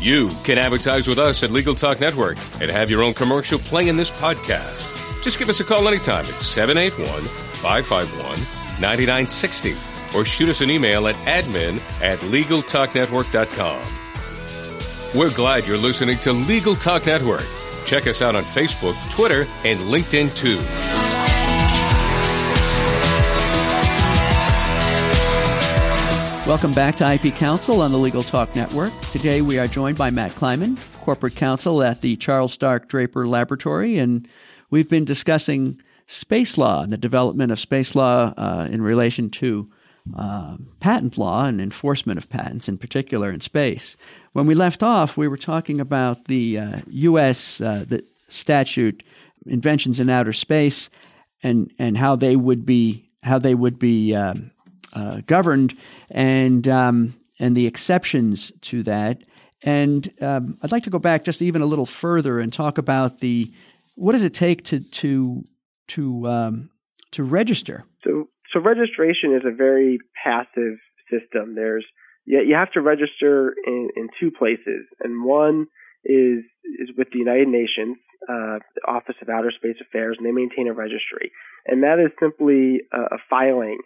You 0.00 0.28
can 0.44 0.58
advertise 0.58 1.08
with 1.08 1.18
us 1.18 1.42
at 1.42 1.50
Legal 1.50 1.74
Talk 1.74 1.98
Network 1.98 2.38
and 2.60 2.70
have 2.70 2.88
your 2.88 3.02
own 3.02 3.14
commercial 3.14 3.58
play 3.58 3.88
in 3.88 3.96
this 3.96 4.12
podcast. 4.12 5.24
Just 5.24 5.40
give 5.40 5.48
us 5.48 5.58
a 5.58 5.64
call 5.64 5.88
anytime 5.88 6.24
at 6.26 6.40
781 6.40 7.22
551 7.24 8.61
9960 8.80 9.74
or 10.16 10.24
shoot 10.24 10.48
us 10.48 10.60
an 10.60 10.70
email 10.70 11.08
at 11.08 11.14
admin 11.26 11.80
at 12.00 12.18
LegalTalkNetwork.com. 12.20 13.98
We're 15.14 15.34
glad 15.34 15.66
you're 15.66 15.78
listening 15.78 16.18
to 16.18 16.32
Legal 16.32 16.74
Talk 16.74 17.06
Network. 17.06 17.44
Check 17.84 18.06
us 18.06 18.22
out 18.22 18.34
on 18.34 18.42
Facebook, 18.44 18.94
Twitter, 19.10 19.42
and 19.64 19.78
LinkedIn 19.80 20.34
too. 20.34 20.58
Welcome 26.48 26.72
back 26.72 26.96
to 26.96 27.12
IP 27.12 27.34
Counsel 27.34 27.80
on 27.80 27.92
the 27.92 27.98
Legal 27.98 28.22
Talk 28.22 28.56
Network. 28.56 28.92
Today 29.12 29.42
we 29.42 29.58
are 29.58 29.68
joined 29.68 29.96
by 29.96 30.10
Matt 30.10 30.34
Kleiman, 30.34 30.76
corporate 31.00 31.36
counsel 31.36 31.82
at 31.82 32.00
the 32.00 32.16
Charles 32.16 32.52
Stark 32.52 32.88
Draper 32.88 33.28
Laboratory, 33.28 33.98
and 33.98 34.26
we've 34.68 34.88
been 34.88 35.04
discussing 35.04 35.80
space 36.12 36.58
law 36.58 36.82
and 36.82 36.92
the 36.92 36.98
development 36.98 37.50
of 37.50 37.58
space 37.58 37.94
law 37.94 38.34
uh, 38.36 38.68
in 38.70 38.82
relation 38.82 39.30
to 39.30 39.70
uh, 40.16 40.56
patent 40.78 41.16
law 41.16 41.44
and 41.44 41.60
enforcement 41.60 42.18
of 42.18 42.28
patents, 42.28 42.68
in 42.68 42.76
particular 42.76 43.30
in 43.30 43.40
space. 43.40 43.96
When 44.32 44.46
we 44.46 44.54
left 44.54 44.82
off, 44.82 45.16
we 45.16 45.26
were 45.26 45.38
talking 45.38 45.80
about 45.80 46.26
the 46.26 46.58
uh, 46.58 46.80
U.S. 46.88 47.60
Uh, 47.60 47.84
the 47.88 48.04
statute 48.28 49.02
inventions 49.46 50.00
in 50.00 50.10
outer 50.10 50.32
space 50.32 50.90
and 51.42 51.72
and 51.78 51.96
how 51.96 52.16
they 52.16 52.36
would 52.36 52.66
be 52.66 53.08
how 53.22 53.38
they 53.38 53.54
would 53.54 53.78
be 53.78 54.14
um, 54.14 54.50
uh, 54.92 55.22
governed 55.26 55.76
and 56.10 56.68
um, 56.68 57.14
and 57.38 57.56
the 57.56 57.66
exceptions 57.66 58.52
to 58.62 58.82
that. 58.82 59.22
And 59.62 60.12
um, 60.20 60.58
I'd 60.60 60.72
like 60.72 60.84
to 60.84 60.90
go 60.90 60.98
back 60.98 61.24
just 61.24 61.40
even 61.40 61.62
a 61.62 61.66
little 61.66 61.86
further 61.86 62.40
and 62.40 62.52
talk 62.52 62.76
about 62.76 63.20
the 63.20 63.50
what 63.94 64.12
does 64.12 64.24
it 64.24 64.34
take 64.34 64.64
to 64.64 64.80
to 64.80 65.44
to 65.94 66.28
um, 66.28 66.70
to 67.12 67.22
register? 67.22 67.84
So 68.04 68.28
so 68.52 68.60
registration 68.60 69.34
is 69.34 69.42
a 69.46 69.54
very 69.54 69.98
passive 70.22 70.78
system. 71.10 71.54
There's 71.54 71.86
you, 72.24 72.40
you 72.40 72.54
have 72.54 72.72
to 72.72 72.80
register 72.80 73.54
in, 73.66 73.90
in 73.96 74.08
two 74.20 74.30
places, 74.30 74.86
and 75.00 75.24
one 75.24 75.66
is 76.04 76.44
is 76.80 76.90
with 76.96 77.08
the 77.12 77.18
United 77.18 77.48
Nations, 77.48 77.96
uh, 78.28 78.58
Office 78.86 79.16
of 79.20 79.28
Outer 79.28 79.52
Space 79.56 79.76
Affairs, 79.80 80.16
and 80.18 80.26
they 80.26 80.32
maintain 80.32 80.68
a 80.68 80.74
registry, 80.74 81.32
and 81.66 81.82
that 81.82 81.98
is 81.98 82.12
simply 82.20 82.82
a, 82.92 83.16
a 83.16 83.18
filing 83.30 83.78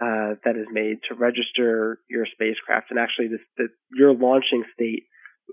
uh, 0.00 0.40
that 0.44 0.56
is 0.56 0.66
made 0.72 0.98
to 1.08 1.14
register 1.14 1.98
your 2.08 2.26
spacecraft, 2.32 2.90
and 2.90 2.98
actually 2.98 3.28
the, 3.56 3.68
your 3.94 4.14
launching 4.14 4.64
state, 4.74 5.04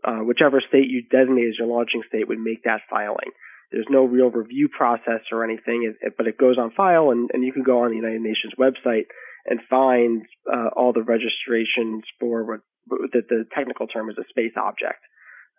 uh, 0.06 0.20
whichever 0.20 0.62
state 0.68 0.90
you 0.90 1.04
designate 1.12 1.50
as 1.50 1.58
your 1.58 1.68
launching 1.68 2.04
state, 2.08 2.28
would 2.28 2.40
make 2.40 2.64
that 2.64 2.82
filing. 2.90 3.32
There's 3.72 3.88
no 3.90 4.04
real 4.04 4.32
review 4.32 4.68
process 4.76 5.22
or 5.32 5.44
anything, 5.44 5.94
but 6.18 6.28
it 6.28 6.38
goes 6.38 6.58
on 6.58 6.72
file, 6.72 7.12
and, 7.12 7.30
and 7.34 7.44
you 7.44 7.54
can 7.54 7.64
go 7.64 7.84
on 7.84 7.92
the 7.92 7.98
United 7.98 8.22
Nations 8.22 8.54
website 8.58 9.06
and 9.46 9.60
find 9.70 10.24
uh, 10.52 10.70
all 10.76 10.94
the 10.94 11.04
registrations 11.04 12.04
for 12.20 12.44
what 12.44 12.60
the, 12.88 13.22
the, 13.30 13.46
technical 13.56 13.88
term 13.88 14.10
is 14.10 14.18
a 14.18 14.28
space 14.30 14.54
object. 14.58 15.00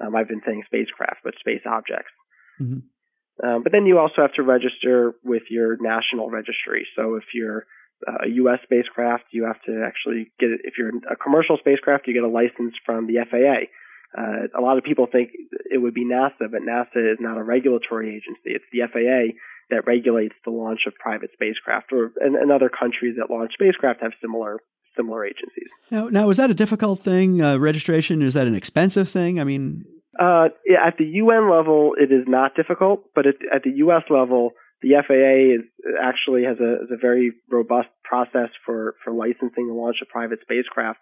Um, 0.01 0.17
I've 0.17 0.29
been 0.29 0.43
saying 0.45 0.65
spacecraft, 0.67 1.21
but 1.23 1.35
space 1.39 1.63
objects. 1.67 2.13
Mm-hmm. 2.61 3.47
Um, 3.47 3.63
but 3.63 3.73
then 3.73 3.87
you 3.87 3.99
also 3.99 4.23
have 4.23 4.35
to 4.35 4.43
register 4.43 5.15
with 5.25 5.45
your 5.49 5.77
national 5.81 6.31
registry. 6.31 6.87
So 6.97 7.15
if 7.15 7.25
you're 7.33 7.65
uh, 8.07 8.27
a 8.27 8.29
U.S. 8.43 8.59
spacecraft, 8.65 9.25
you 9.33 9.45
have 9.45 9.61
to 9.67 9.85
actually 9.87 10.33
get 10.39 10.51
it. 10.51 10.61
If 10.65 10.75
you're 10.79 10.93
a 11.11 11.17
commercial 11.17 11.57
spacecraft, 11.59 12.07
you 12.07 12.15
get 12.15 12.25
a 12.25 12.29
license 12.29 12.75
from 12.85 13.07
the 13.07 13.25
FAA. 13.31 13.69
Uh, 14.17 14.49
a 14.59 14.61
lot 14.61 14.77
of 14.77 14.85
people 14.85 15.07
think 15.11 15.31
it 15.71 15.79
would 15.79 15.95
be 15.95 16.05
NASA, 16.05 16.51
but 16.51 16.63
NASA 16.63 17.13
is 17.13 17.19
not 17.21 17.39
a 17.39 17.43
regulatory 17.43 18.11
agency. 18.11 18.57
It's 18.57 18.65
the 18.73 18.81
FAA 18.91 19.37
that 19.71 19.87
regulates 19.87 20.35
the 20.45 20.51
launch 20.51 20.81
of 20.87 20.95
private 20.97 21.31
spacecraft, 21.33 21.93
or 21.93 22.13
and, 22.21 22.35
and 22.35 22.51
other 22.51 22.69
countries 22.69 23.17
that 23.19 23.33
launch 23.33 23.53
spacecraft 23.55 24.03
have 24.03 24.13
similar 24.21 24.59
similar 24.97 25.25
agencies. 25.25 25.69
Now, 25.91 26.09
now 26.09 26.31
is 26.31 26.37
that 26.39 26.51
a 26.51 26.55
difficult 26.55 27.01
thing? 27.01 27.41
Uh, 27.41 27.59
registration 27.59 28.23
is 28.23 28.35
that 28.35 28.49
an 28.49 28.57
expensive 28.57 29.09
thing? 29.09 29.39
I 29.39 29.45
mean, 29.45 29.85
uh, 30.19 30.49
at 30.77 30.99
the 30.99 31.05
UN 31.05 31.51
level, 31.51 31.93
it 31.97 32.13
is 32.13 32.25
not 32.27 32.55
difficult, 32.55 33.05
but 33.15 33.27
at, 33.27 33.37
at 33.55 33.63
the 33.63 33.71
US 33.87 34.03
level, 34.11 34.53
the 34.83 35.01
FAA 35.07 35.61
is, 35.61 35.95
actually 36.03 36.45
has 36.45 36.59
a, 36.59 36.81
has 36.83 36.91
a 36.91 37.01
very 37.01 37.33
robust 37.51 37.89
process 38.03 38.51
for, 38.67 38.97
for 39.05 39.13
licensing 39.13 39.69
the 39.69 39.75
launch 39.75 39.97
of 40.03 40.09
private 40.09 40.41
spacecraft. 40.43 40.99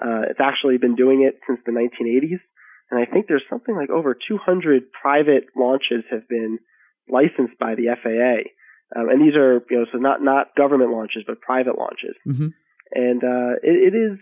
Uh, 0.00 0.30
it's 0.30 0.40
actually 0.40 0.78
been 0.78 0.94
doing 0.94 1.22
it 1.22 1.40
since 1.46 1.60
the 1.64 1.72
1980s, 1.72 2.40
and 2.90 3.00
I 3.00 3.10
think 3.10 3.26
there's 3.26 3.44
something 3.50 3.74
like 3.74 3.90
over 3.90 4.14
200 4.14 4.92
private 4.92 5.44
launches 5.56 6.04
have 6.10 6.28
been 6.28 6.58
licensed 7.08 7.58
by 7.58 7.74
the 7.74 7.88
FAA, 8.02 8.50
um, 8.98 9.08
and 9.08 9.20
these 9.20 9.36
are 9.36 9.62
you 9.70 9.78
know 9.78 9.86
so 9.92 9.98
not 9.98 10.22
not 10.22 10.54
government 10.56 10.90
launches 10.90 11.24
but 11.26 11.40
private 11.40 11.78
launches, 11.78 12.16
mm-hmm. 12.26 12.48
and 12.92 13.24
uh, 13.24 13.54
it, 13.62 13.92
it 13.92 13.96
is 13.96 14.18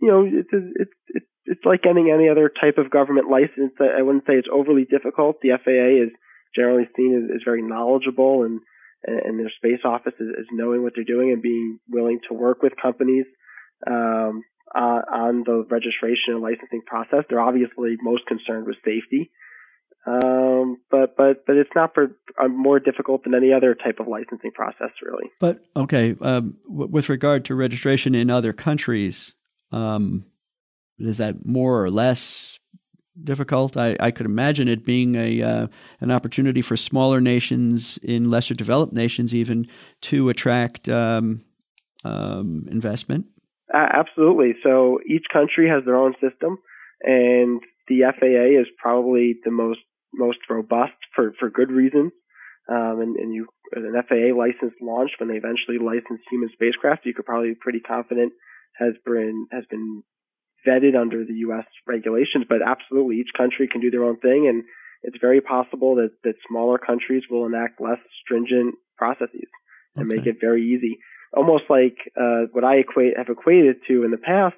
you 0.00 0.08
know 0.08 0.24
it's 0.24 0.48
it's 0.52 0.90
it's 1.08 1.26
it's 1.46 1.64
like 1.64 1.82
getting 1.82 2.10
any 2.10 2.28
other 2.28 2.48
type 2.48 2.78
of 2.78 2.90
government 2.90 3.30
license. 3.30 3.72
I 3.80 4.02
wouldn't 4.02 4.24
say 4.26 4.34
it's 4.34 4.48
overly 4.52 4.84
difficult. 4.84 5.40
The 5.40 5.58
FAA 5.62 6.06
is 6.06 6.12
generally 6.54 6.88
seen 6.96 7.14
as, 7.14 7.36
as 7.36 7.42
very 7.44 7.62
knowledgeable 7.62 8.42
and 8.42 8.60
and 9.04 9.38
their 9.38 9.52
space 9.56 9.84
office 9.84 10.14
is, 10.18 10.28
is, 10.40 10.46
knowing 10.50 10.82
what 10.82 10.94
they're 10.96 11.04
doing 11.04 11.30
and 11.30 11.40
being 11.40 11.78
willing 11.88 12.18
to 12.28 12.34
work 12.34 12.62
with 12.62 12.72
companies 12.80 13.26
um, 13.86 14.42
uh, 14.74 15.00
on 15.12 15.44
the 15.44 15.64
registration 15.70 16.34
and 16.34 16.42
licensing 16.42 16.82
process. 16.86 17.24
They're 17.28 17.40
obviously 17.40 17.96
most 18.02 18.26
concerned 18.26 18.66
with 18.66 18.76
safety, 18.84 19.30
um, 20.06 20.78
but 20.90 21.16
but 21.16 21.46
but 21.46 21.56
it's 21.56 21.70
not 21.74 21.94
for, 21.94 22.16
uh, 22.42 22.48
more 22.48 22.78
difficult 22.78 23.24
than 23.24 23.34
any 23.34 23.52
other 23.52 23.74
type 23.74 23.98
of 24.00 24.06
licensing 24.06 24.52
process, 24.52 24.90
really. 25.02 25.30
But 25.40 25.60
okay, 25.76 26.14
um, 26.20 26.58
w- 26.68 26.90
with 26.90 27.08
regard 27.08 27.44
to 27.46 27.54
registration 27.54 28.14
in 28.14 28.30
other 28.30 28.52
countries, 28.52 29.34
um, 29.72 30.26
is 30.98 31.18
that 31.18 31.44
more 31.44 31.82
or 31.82 31.90
less 31.90 32.58
difficult? 33.22 33.76
I, 33.76 33.96
I 33.98 34.10
could 34.10 34.26
imagine 34.26 34.68
it 34.68 34.84
being 34.84 35.16
a 35.16 35.42
uh, 35.42 35.66
an 36.00 36.10
opportunity 36.10 36.62
for 36.62 36.76
smaller 36.76 37.20
nations 37.20 37.98
in 37.98 38.30
lesser 38.30 38.54
developed 38.54 38.92
nations 38.92 39.34
even 39.34 39.66
to 40.02 40.28
attract 40.28 40.88
um, 40.88 41.42
um, 42.04 42.66
investment. 42.70 43.26
Uh, 43.72 43.86
absolutely. 43.92 44.54
So 44.62 45.00
each 45.08 45.24
country 45.32 45.68
has 45.68 45.84
their 45.84 45.96
own 45.96 46.14
system, 46.14 46.58
and 47.02 47.60
the 47.88 48.02
FAA 48.18 48.60
is 48.60 48.66
probably 48.78 49.36
the 49.44 49.50
most 49.50 49.80
most 50.14 50.38
robust 50.48 50.96
for 51.14 51.32
for 51.38 51.50
good 51.50 51.70
reasons. 51.70 52.12
Um, 52.68 53.00
and, 53.00 53.16
and 53.16 53.34
you 53.34 53.46
an 53.72 53.94
FAA 54.08 54.36
licensed 54.36 54.80
launch 54.82 55.10
when 55.18 55.28
they 55.28 55.36
eventually 55.36 55.78
license 55.78 56.20
human 56.30 56.50
spacecraft, 56.52 57.06
you 57.06 57.14
could 57.14 57.26
probably 57.26 57.50
be 57.50 57.60
pretty 57.60 57.80
confident 57.80 58.32
has 58.78 58.94
been 59.04 59.46
has 59.52 59.64
been 59.70 60.02
vetted 60.66 60.98
under 60.98 61.24
the 61.24 61.34
U.S. 61.48 61.66
regulations. 61.86 62.46
But 62.48 62.62
absolutely, 62.62 63.16
each 63.16 63.34
country 63.36 63.68
can 63.70 63.80
do 63.80 63.90
their 63.90 64.04
own 64.04 64.18
thing, 64.18 64.46
and 64.48 64.64
it's 65.02 65.18
very 65.20 65.40
possible 65.40 65.96
that 65.96 66.10
that 66.24 66.34
smaller 66.48 66.78
countries 66.78 67.22
will 67.30 67.46
enact 67.46 67.80
less 67.80 67.98
stringent 68.22 68.74
processes 68.96 69.50
and 69.94 70.10
okay. 70.10 70.16
make 70.16 70.26
it 70.26 70.36
very 70.40 70.62
easy 70.62 70.98
almost 71.36 71.64
like 71.68 71.96
uh, 72.18 72.48
what 72.52 72.64
I 72.64 72.76
equate 72.76 73.16
have 73.16 73.28
equated 73.28 73.76
to 73.88 74.04
in 74.04 74.10
the 74.10 74.18
past 74.18 74.56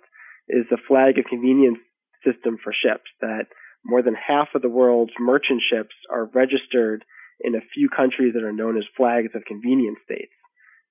is 0.49 0.65
the 0.71 0.79
flag 0.89 1.19
of 1.19 1.25
convenience 1.25 1.79
system 2.25 2.57
for 2.63 2.73
ships. 2.73 3.11
That 3.21 3.47
more 3.85 4.03
than 4.03 4.15
half 4.15 4.49
of 4.55 4.63
the 4.63 4.69
world's 4.69 5.13
merchant 5.19 5.63
ships 5.71 5.95
are 6.11 6.27
registered 6.27 7.05
in 7.41 7.55
a 7.55 7.67
few 7.75 7.89
countries 7.89 8.35
that 8.35 8.45
are 8.45 8.53
known 8.53 8.77
as 8.77 8.85
flags 8.97 9.31
of 9.35 9.45
convenience 9.45 9.99
states. 10.05 10.33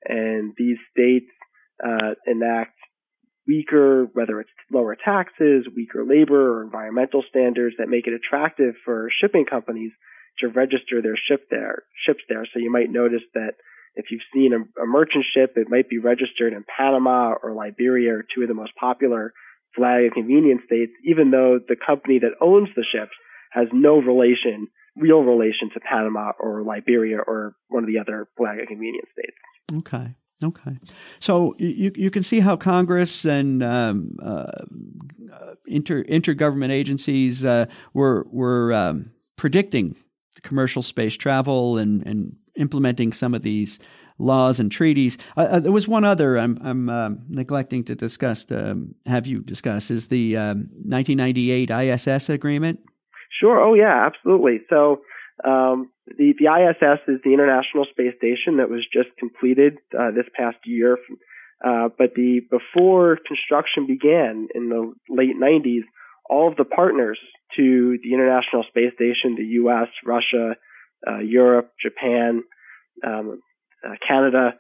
and 0.05 0.53
these 0.57 0.77
states 0.91 1.31
uh, 1.83 2.13
enact 2.25 2.77
weaker, 3.47 4.05
whether 4.13 4.39
it's 4.39 4.49
lower 4.71 4.95
taxes, 4.95 5.65
weaker 5.75 6.05
labor, 6.05 6.59
or 6.59 6.63
environmental 6.63 7.23
standards 7.29 7.75
that 7.77 7.89
make 7.89 8.07
it 8.07 8.13
attractive 8.13 8.75
for 8.83 9.09
shipping 9.21 9.45
companies 9.45 9.91
to 10.39 10.47
register 10.47 11.01
their 11.01 11.17
ship 11.17 11.47
there, 11.49 11.83
ships 12.05 12.23
there. 12.29 12.45
So 12.53 12.59
you 12.59 12.71
might 12.71 12.91
notice 12.91 13.23
that 13.33 13.53
if 13.97 14.05
you've 14.11 14.21
seen 14.33 14.53
a, 14.53 14.81
a 14.81 14.85
merchant 14.85 15.25
ship, 15.33 15.53
it 15.57 15.69
might 15.69 15.89
be 15.89 15.97
registered 15.97 16.53
in 16.53 16.63
Panama 16.63 17.33
or 17.41 17.53
Liberia, 17.53 18.13
or 18.13 18.25
two 18.33 18.43
of 18.43 18.47
the 18.47 18.53
most 18.53 18.71
popular 18.79 19.33
flag 19.75 20.05
of 20.05 20.13
convenience 20.13 20.61
states, 20.65 20.91
even 21.03 21.31
though 21.31 21.59
the 21.67 21.75
company 21.75 22.19
that 22.19 22.37
owns 22.41 22.69
the 22.75 22.85
ships 22.89 23.11
has 23.51 23.67
no 23.73 23.97
relation, 23.99 24.67
real 24.95 25.21
relation 25.21 25.69
to 25.73 25.79
Panama 25.79 26.31
or 26.39 26.63
Liberia 26.63 27.17
or 27.17 27.55
one 27.69 27.83
of 27.83 27.89
the 27.89 27.99
other 27.99 28.27
flag 28.37 28.59
of 28.59 28.67
convenience 28.67 29.09
states. 29.11 29.37
Okay. 29.85 30.15
Okay, 30.43 30.77
so 31.17 31.55
you 31.57 31.91
you 31.95 32.11
can 32.11 32.21
see 32.21 32.41
how 32.41 32.55
Congress 32.55 33.25
and 33.25 33.63
um, 33.63 34.17
uh, 34.21 34.65
inter 35.65 36.03
intergovernment 36.03 36.69
agencies 36.69 37.43
uh, 37.43 37.65
were 37.95 38.27
were 38.29 38.71
um, 38.71 39.11
predicting 39.35 39.95
commercial 40.43 40.83
space 40.83 41.15
travel 41.15 41.79
and 41.79 42.05
and 42.05 42.35
implementing 42.57 43.13
some 43.13 43.33
of 43.33 43.43
these 43.43 43.79
laws 44.19 44.59
and 44.59 44.71
treaties. 44.71 45.17
Uh, 45.35 45.41
uh 45.41 45.59
there 45.59 45.71
was 45.71 45.87
one 45.87 46.03
other 46.03 46.37
I'm 46.37 46.57
I'm 46.63 46.89
uh, 46.89 47.09
neglecting 47.29 47.83
to 47.85 47.95
discuss. 47.95 48.45
Um, 48.51 48.95
have 49.05 49.27
you 49.27 49.41
discuss 49.41 49.91
is 49.91 50.07
the 50.07 50.35
1998 50.35 51.71
um, 51.71 51.79
ISS 51.81 52.29
agreement? 52.29 52.79
Sure. 53.39 53.61
Oh 53.61 53.73
yeah, 53.73 54.05
absolutely. 54.05 54.61
So 54.69 55.01
um, 55.43 55.91
the, 56.07 56.33
the 56.39 56.47
ISS 56.47 57.01
is 57.07 57.19
the 57.23 57.33
International 57.33 57.85
Space 57.91 58.15
Station 58.17 58.57
that 58.57 58.69
was 58.69 58.85
just 58.91 59.09
completed 59.19 59.77
uh, 59.97 60.11
this 60.11 60.25
past 60.35 60.57
year. 60.65 60.97
Uh, 61.63 61.89
but 61.97 62.13
the 62.15 62.41
before 62.49 63.17
construction 63.27 63.87
began 63.87 64.47
in 64.53 64.69
the 64.69 64.93
late 65.09 65.35
90s, 65.35 65.83
all 66.29 66.47
of 66.49 66.55
the 66.55 66.65
partners 66.65 67.19
to 67.55 67.97
the 68.03 68.13
International 68.13 68.63
Space 68.69 68.93
Station, 68.93 69.35
the 69.35 69.57
U.S., 69.61 69.87
Russia, 70.05 70.55
uh, 71.05 71.19
Europe, 71.19 71.71
Japan, 71.81 72.43
um, 73.05 73.41
uh, 73.85 73.95
Canada, 74.07 74.55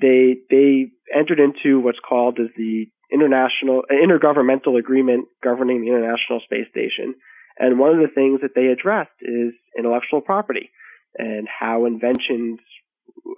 they 0.00 0.36
they 0.50 0.90
entered 1.14 1.40
into 1.40 1.80
what's 1.80 1.98
called 2.06 2.38
as 2.40 2.48
the 2.56 2.86
international 3.12 3.82
intergovernmental 3.90 4.78
agreement 4.78 5.28
governing 5.42 5.80
the 5.80 5.88
International 5.88 6.40
Space 6.44 6.66
Station. 6.70 7.14
And 7.58 7.78
one 7.78 7.90
of 7.90 7.98
the 7.98 8.12
things 8.12 8.40
that 8.42 8.54
they 8.54 8.66
addressed 8.66 9.16
is 9.20 9.54
intellectual 9.78 10.20
property 10.20 10.70
and 11.16 11.48
how 11.48 11.86
inventions 11.86 12.58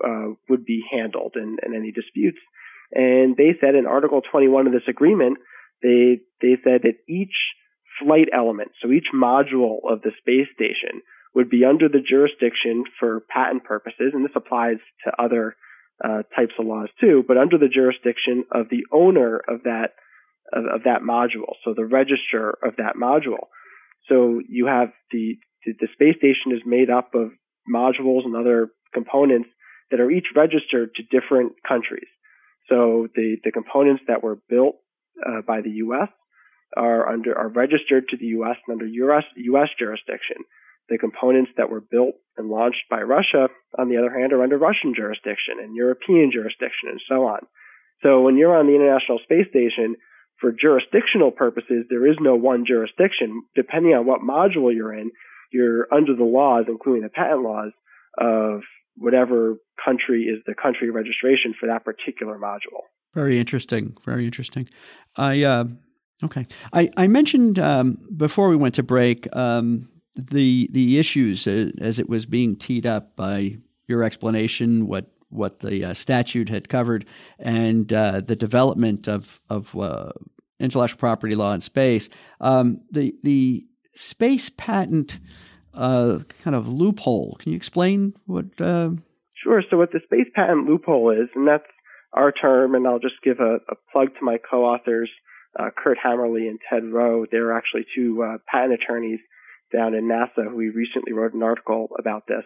uh, 0.05 0.35
would 0.48 0.64
be 0.64 0.83
handled 0.90 1.33
and, 1.37 1.59
and 1.62 1.74
any 1.74 1.92
disputes. 1.92 2.38
And 2.92 3.37
they 3.37 3.55
said 3.61 3.74
in 3.74 3.87
Article 3.87 4.22
21 4.31 4.66
of 4.66 4.72
this 4.72 4.88
agreement, 4.88 5.38
they 5.83 6.20
they 6.40 6.57
said 6.64 6.83
that 6.83 6.98
each 7.09 7.35
flight 8.03 8.29
element, 8.33 8.70
so 8.81 8.90
each 8.90 9.09
module 9.14 9.79
of 9.88 10.03
the 10.03 10.12
space 10.18 10.48
station, 10.55 11.03
would 11.35 11.51
be 11.51 11.64
under 11.64 11.88
the 11.88 12.01
jurisdiction 12.01 12.85
for 12.99 13.21
patent 13.29 13.64
purposes, 13.64 14.12
and 14.12 14.25
this 14.25 14.37
applies 14.37 14.79
to 15.05 15.23
other 15.23 15.57
uh, 16.03 16.23
types 16.35 16.55
of 16.59 16.67
laws 16.67 16.88
too, 17.01 17.25
but 17.27 17.37
under 17.37 17.59
the 17.59 17.69
jurisdiction 17.69 18.45
of 18.53 18.69
the 18.71 18.85
owner 18.93 19.41
of 19.49 19.64
that 19.64 19.95
of, 20.53 20.64
of 20.64 20.83
that 20.85 21.03
module, 21.03 21.55
so 21.64 21.75
the 21.75 21.85
registrar 21.85 22.57
of 22.62 22.77
that 22.77 22.95
module. 22.97 23.49
So 24.09 24.41
you 24.49 24.67
have 24.67 24.88
the, 25.11 25.37
the 25.67 25.88
space 25.93 26.17
station 26.17 26.53
is 26.53 26.62
made 26.64 26.88
up 26.88 27.14
of 27.14 27.33
modules 27.71 28.25
and 28.25 28.35
other 28.35 28.71
components 28.95 29.51
that 29.91 30.01
are 30.01 30.11
each 30.11 30.29
registered 30.35 30.95
to 30.95 31.03
different 31.03 31.53
countries. 31.67 32.09
So 32.69 33.09
the, 33.14 33.37
the 33.45 33.53
components 33.53 34.03
that 34.09 34.23
were 34.23 34.38
built 34.49 34.77
uh, 35.25 35.43
by 35.47 35.61
the 35.62 35.71
U.S. 35.85 36.09
are 36.77 37.09
under 37.09 37.37
are 37.37 37.49
registered 37.49 38.09
to 38.09 38.17
the 38.17 38.27
U.S. 38.38 38.57
and 38.67 38.75
under 38.75 38.87
U.S. 38.87 39.25
U.S. 39.37 39.69
jurisdiction. 39.79 40.45
The 40.88 40.98
components 40.98 41.51
that 41.57 41.70
were 41.70 41.81
built 41.83 42.14
and 42.37 42.48
launched 42.48 42.88
by 42.88 43.03
Russia, 43.03 43.48
on 43.79 43.88
the 43.88 43.98
other 43.98 44.11
hand, 44.11 44.33
are 44.33 44.42
under 44.42 44.57
Russian 44.57 44.94
jurisdiction 44.94 45.61
and 45.61 45.77
European 45.77 46.31
jurisdiction 46.33 46.88
and 46.88 47.01
so 47.09 47.27
on. 47.27 47.40
So 48.03 48.22
when 48.22 48.37
you're 48.37 48.57
on 48.57 48.66
the 48.66 48.74
International 48.74 49.18
Space 49.24 49.48
Station, 49.51 49.96
for 50.40 50.53
jurisdictional 50.53 51.31
purposes, 51.33 51.87
there 51.90 52.07
is 52.07 52.16
no 52.20 52.37
one 52.37 52.64
jurisdiction. 52.66 53.42
Depending 53.55 53.92
on 53.92 54.07
what 54.07 54.20
module 54.20 54.74
you're 54.74 54.94
in, 54.94 55.11
you're 55.53 55.92
under 55.92 56.14
the 56.14 56.24
laws, 56.24 56.66
including 56.68 57.03
the 57.03 57.09
patent 57.09 57.42
laws, 57.42 57.72
of 58.16 58.62
whatever 58.96 59.57
country 59.85 60.24
is 60.24 60.42
the 60.46 60.55
country 60.55 60.90
registration 60.90 61.55
for 61.59 61.66
that 61.66 61.85
particular 61.85 62.38
module. 62.38 62.83
Very 63.14 63.38
interesting. 63.38 63.96
Very 64.05 64.27
interesting. 64.27 64.68
I 65.16 65.42
uh, 65.42 65.64
okay. 66.24 66.46
I 66.72 66.90
I 66.96 67.07
mentioned 67.07 67.59
um, 67.59 67.98
before 68.16 68.48
we 68.48 68.57
went 68.57 68.74
to 68.77 68.83
break 68.83 69.27
um, 69.35 69.88
the 70.18 70.68
the 70.72 70.98
issues 70.98 71.46
as 71.46 71.98
it 71.98 72.09
was 72.09 72.26
being 72.26 72.57
teed 72.57 72.85
up 72.87 73.14
by 73.16 73.59
your 73.87 74.02
explanation. 74.02 74.87
What 74.87 75.11
what 75.31 75.61
the 75.61 75.85
uh, 75.85 75.94
statute 75.94 76.48
had 76.48 76.68
covered 76.68 77.07
and 77.38 77.92
uh, 77.92 78.20
the 78.20 78.37
development 78.37 79.09
of 79.09 79.40
of 79.48 79.76
uh, 79.76 80.11
intellectual 80.59 80.98
property 80.98 81.35
law 81.35 81.52
in 81.52 81.61
space. 81.61 82.09
Um, 82.40 82.78
the 82.90 83.14
the 83.22 83.66
space 83.94 84.50
patent 84.50 85.20
uh, 85.74 86.20
kind 86.42 86.57
of 86.57 86.68
loophole. 86.68 87.37
Can 87.38 87.52
you 87.52 87.57
explain 87.57 88.14
what? 88.26 88.46
Uh, 88.61 88.90
sure. 89.42 89.62
So 89.70 89.76
what 89.76 89.92
the 89.92 90.00
space 90.04 90.28
patent 90.35 90.66
loophole 90.66 91.11
is, 91.11 91.28
and 91.35 91.46
that's 91.46 91.64
our 92.12 92.33
term, 92.33 92.74
and 92.74 92.87
I'll 92.87 92.98
just 92.98 93.22
give 93.22 93.38
a, 93.38 93.57
a 93.70 93.76
plug 93.92 94.09
to 94.18 94.24
my 94.24 94.38
co-authors, 94.38 95.11
uh, 95.59 95.68
Kurt 95.76 95.98
Hammerle 96.04 96.48
and 96.48 96.59
Ted 96.68 96.85
Rowe. 96.90 97.26
They're 97.31 97.57
actually 97.57 97.85
two 97.94 98.24
patent 98.50 98.72
attorneys 98.72 99.20
down 99.72 99.94
in 99.94 100.09
NASA 100.09 100.44
who 100.48 100.57
we 100.57 100.68
recently 100.68 101.12
wrote 101.12 101.35
an 101.35 101.42
article 101.42 101.88
about 101.98 102.24
this 102.26 102.44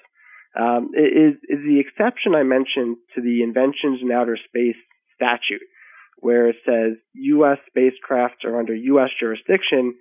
um, 0.58 0.90
is, 0.94 1.34
is 1.48 1.64
the 1.64 1.80
exception 1.80 2.34
I 2.34 2.42
mentioned 2.42 2.96
to 3.14 3.22
the 3.22 3.42
Inventions 3.42 4.00
in 4.02 4.12
Outer 4.12 4.36
Space 4.36 4.76
statute, 5.14 5.64
where 6.18 6.48
it 6.48 6.56
says 6.66 6.98
U.S. 7.14 7.58
spacecraft 7.68 8.44
are 8.44 8.58
under 8.58 8.74
U.S. 8.74 9.10
jurisdiction, 9.18 9.94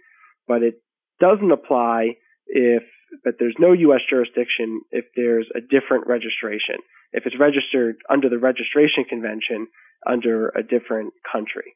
but 0.48 0.62
it 0.62 0.82
doesn't 1.20 1.52
apply 1.52 2.16
if, 2.48 2.84
but 3.24 3.36
there's 3.40 3.56
no 3.60 3.72
U.S. 3.72 4.02
jurisdiction 4.10 4.82
if 4.92 5.06
there's 5.16 5.48
a 5.56 5.62
different 5.62 6.08
registration, 6.08 6.84
if 7.14 7.26
it's 7.26 7.40
registered 7.40 7.96
under 8.10 8.28
the 8.30 8.40
registration 8.40 9.06
convention 9.08 9.68
under 10.06 10.50
a 10.50 10.64
different 10.64 11.14
country. 11.32 11.76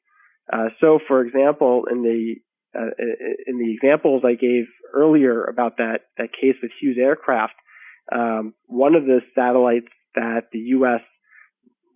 Uh, 0.51 0.67
so, 0.81 0.99
for 1.07 1.21
example, 1.21 1.83
in 1.89 2.03
the 2.03 2.35
uh, 2.75 2.91
in 3.47 3.57
the 3.57 3.73
examples 3.73 4.23
I 4.25 4.33
gave 4.33 4.65
earlier 4.93 5.43
about 5.43 5.77
that 5.77 6.01
that 6.17 6.33
case 6.33 6.55
with 6.61 6.71
Hughes 6.79 6.97
Aircraft, 6.99 7.53
um, 8.11 8.53
one 8.67 8.95
of 8.95 9.05
the 9.05 9.21
satellites 9.33 9.87
that 10.15 10.49
the 10.51 10.59
U.S. 10.79 11.01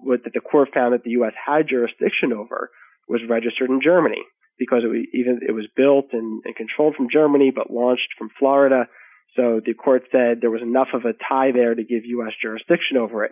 That 0.05 0.31
the 0.33 0.39
court 0.39 0.69
found 0.73 0.93
that 0.93 1.03
the 1.03 1.11
U.S. 1.21 1.33
had 1.45 1.67
jurisdiction 1.67 2.31
over 2.33 2.71
was 3.07 3.21
registered 3.27 3.69
in 3.69 3.81
Germany 3.83 4.23
because 4.57 4.83
it 4.83 4.87
was 4.87 5.05
even 5.13 5.39
it 5.47 5.51
was 5.51 5.67
built 5.75 6.07
and, 6.13 6.41
and 6.45 6.55
controlled 6.55 6.95
from 6.95 7.09
Germany 7.11 7.51
but 7.53 7.71
launched 7.71 8.09
from 8.17 8.29
Florida. 8.39 8.87
So 9.35 9.61
the 9.63 9.73
court 9.73 10.03
said 10.11 10.39
there 10.41 10.51
was 10.51 10.61
enough 10.61 10.89
of 10.93 11.05
a 11.05 11.13
tie 11.13 11.51
there 11.51 11.75
to 11.75 11.83
give 11.83 12.05
U.S. 12.05 12.33
jurisdiction 12.41 12.97
over 12.97 13.25
it. 13.25 13.31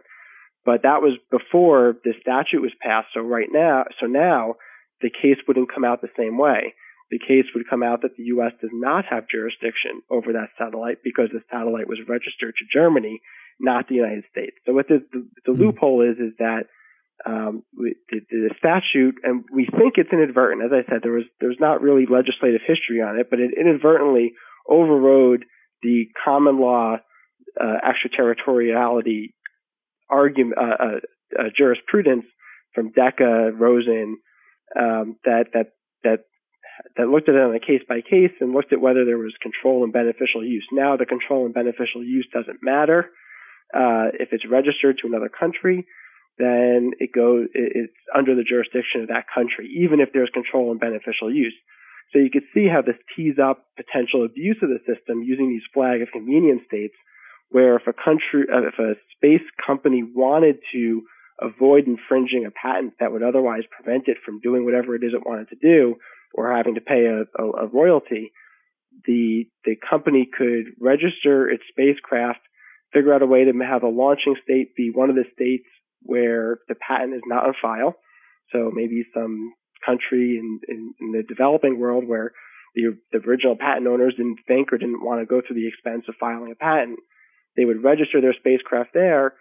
But 0.66 0.84
that 0.84 1.02
was 1.02 1.18
before 1.32 1.96
the 2.04 2.14
statute 2.22 2.62
was 2.62 2.74
passed. 2.82 3.08
So 3.14 3.22
right 3.22 3.48
now, 3.50 3.86
so 4.02 4.06
now 4.06 4.56
the 5.02 5.10
case 5.10 5.38
wouldn't 5.48 5.74
come 5.74 5.86
out 5.86 6.02
the 6.02 6.10
same 6.18 6.38
way 6.38 6.74
the 7.10 7.20
case 7.20 7.46
would 7.56 7.70
come 7.70 7.84
out 7.84 8.02
that 8.02 8.16
the 8.18 8.24
U.S. 8.36 8.52
does 8.62 8.72
not 8.74 9.06
have 9.10 9.30
jurisdiction 9.30 10.02
over 10.10 10.34
that 10.34 10.50
satellite 10.58 10.98
because 11.04 11.30
the 11.32 11.42
satellite 11.52 11.88
was 11.88 12.00
registered 12.08 12.54
to 12.58 12.66
Germany, 12.72 13.22
not 13.60 13.88
the 13.88 13.96
United 13.96 14.26
States. 14.30 14.58
So 14.66 14.74
what 14.74 14.88
the, 14.88 15.00
the, 15.12 15.28
the 15.46 15.52
mm-hmm. 15.52 15.62
loophole 15.62 16.02
is 16.02 16.18
is 16.18 16.34
that 16.40 16.68
um, 17.26 17.64
the, 17.74 18.20
the, 18.30 18.50
statute, 18.60 19.16
and 19.24 19.44
we 19.52 19.66
think 19.66 19.94
it's 19.98 20.12
inadvertent. 20.12 20.64
As 20.64 20.72
I 20.72 20.90
said, 20.90 21.00
there 21.02 21.14
was 21.14 21.24
there's 21.40 21.58
not 21.60 21.82
really 21.82 22.06
legislative 22.06 22.62
history 22.66 23.02
on 23.02 23.18
it, 23.20 23.28
but 23.30 23.40
it 23.40 23.52
inadvertently 23.60 24.34
overrode 24.70 25.46
the 25.82 26.06
common 26.24 26.60
law 26.60 26.98
uh, 27.60 27.78
extraterritoriality 27.88 29.34
argument 30.10 30.58
uh, 30.58 30.84
uh, 30.84 31.00
uh 31.40 31.50
jurisprudence 31.58 32.26
from 32.76 32.92
Decca 32.92 33.52
Rosen 33.58 34.18
um, 34.80 35.18
that 35.26 35.46
that 35.54 35.68
that 36.04 36.20
that 36.96 37.08
looked 37.08 37.30
at 37.30 37.36
it 37.36 37.42
on 37.42 37.56
a 37.56 37.60
case 37.60 37.82
by 37.88 38.02
case 38.02 38.34
and 38.40 38.54
looked 38.54 38.74
at 38.74 38.82
whether 38.82 39.06
there 39.06 39.18
was 39.18 39.34
control 39.42 39.84
and 39.84 39.94
beneficial 39.94 40.44
use. 40.44 40.66
Now 40.72 40.98
the 40.98 41.06
control 41.06 41.46
and 41.46 41.54
beneficial 41.54 42.04
use 42.04 42.28
doesn't 42.34 42.60
matter. 42.62 43.10
Uh, 43.74 44.14
if 44.14 44.30
it's 44.32 44.46
registered 44.50 44.98
to 45.02 45.08
another 45.08 45.30
country, 45.30 45.88
then 46.38 46.92
it 47.00 47.12
goes, 47.12 47.48
it's 47.54 47.98
under 48.16 48.36
the 48.36 48.44
jurisdiction 48.44 49.02
of 49.02 49.08
that 49.10 49.26
country, 49.34 49.68
even 49.82 50.00
if 50.00 50.10
there's 50.14 50.30
control 50.34 50.72
and 50.72 50.80
beneficial 50.80 51.34
use. 51.34 51.56
So 52.14 52.20
you 52.20 52.30
could 52.32 52.48
see 52.54 52.68
how 52.72 52.82
this 52.82 52.96
tees 53.16 53.36
up 53.42 53.66
potential 53.76 54.24
abuse 54.24 54.58
of 54.62 54.70
the 54.70 54.80
system 54.86 55.24
using 55.24 55.50
these 55.50 55.66
flag 55.74 56.02
of 56.02 56.10
convenience 56.14 56.62
states, 56.68 56.96
where 57.50 57.76
if 57.76 57.88
a 57.88 57.94
country, 57.94 58.46
uh, 58.48 58.70
if 58.70 58.80
a 58.80 58.96
space 59.18 59.46
company 59.66 60.04
wanted 60.04 60.60
to 60.74 61.02
avoid 61.42 61.86
infringing 61.86 62.46
a 62.46 62.52
patent 62.52 62.94
that 63.00 63.12
would 63.12 63.24
otherwise 63.24 63.64
prevent 63.70 64.08
it 64.08 64.18
from 64.24 64.40
doing 64.40 64.64
whatever 64.64 64.96
it 64.96 65.04
is 65.04 65.14
it 65.14 65.26
wanted 65.26 65.50
to 65.50 65.56
do 65.56 65.96
or 66.34 66.56
having 66.56 66.76
to 66.76 66.82
pay 66.82 67.06
a, 67.06 67.42
a, 67.42 67.66
a 67.66 67.68
royalty, 67.68 68.32
the 69.06 69.46
the 69.66 69.76
company 69.90 70.28
could 70.32 70.74
register 70.80 71.50
its 71.50 71.64
spacecraft, 71.70 72.40
figure 72.94 73.14
out 73.14 73.22
a 73.22 73.28
way 73.28 73.46
to 73.46 73.54
have 73.66 73.84
a 73.84 73.88
launching 73.88 74.36
state 74.44 74.76
be 74.76 74.92
one 74.94 75.10
of 75.10 75.16
the 75.16 75.26
states 75.34 75.68
where 76.02 76.60
the 76.68 76.76
patent 76.76 77.14
is 77.14 77.22
not 77.26 77.46
on 77.46 77.54
file. 77.62 77.96
So 78.52 78.72
maybe 78.74 79.04
some 79.14 79.54
country 79.86 80.40
in, 80.40 80.60
in, 80.68 80.94
in 81.00 81.12
the 81.12 81.24
developing 81.28 81.80
world 81.80 82.08
where 82.08 82.32
the, 82.76 82.98
the 83.12 83.20
original 83.20 83.56
patent 83.60 83.88
owners 83.88 84.16
didn't 84.16 84.40
think 84.48 84.72
or 84.72 84.78
didn't 84.78 85.04
want 85.04 85.22
to 85.22 85.26
go 85.26 85.42
through 85.46 85.56
the 85.56 85.68
expense 85.68 86.06
of 86.08 86.16
filing 86.20 86.52
a 86.52 86.56
patent. 86.56 87.00
They 87.56 87.66
would 87.66 87.84
register 87.84 88.22
their 88.22 88.36
spacecraft 88.38 88.92
there, 88.94 89.34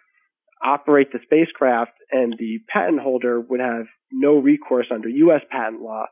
operate 0.65 1.13
the 1.13 1.21
spacecraft, 1.23 1.93
and 2.11 2.35
the 2.39 2.59
patent 2.73 3.01
holder 3.01 3.41
would 3.41 3.61
have 3.61 3.87
no 4.11 4.39
recourse 4.39 4.87
under 4.91 5.09
U.S. 5.09 5.43
patent 5.51 5.83
law 5.83 6.07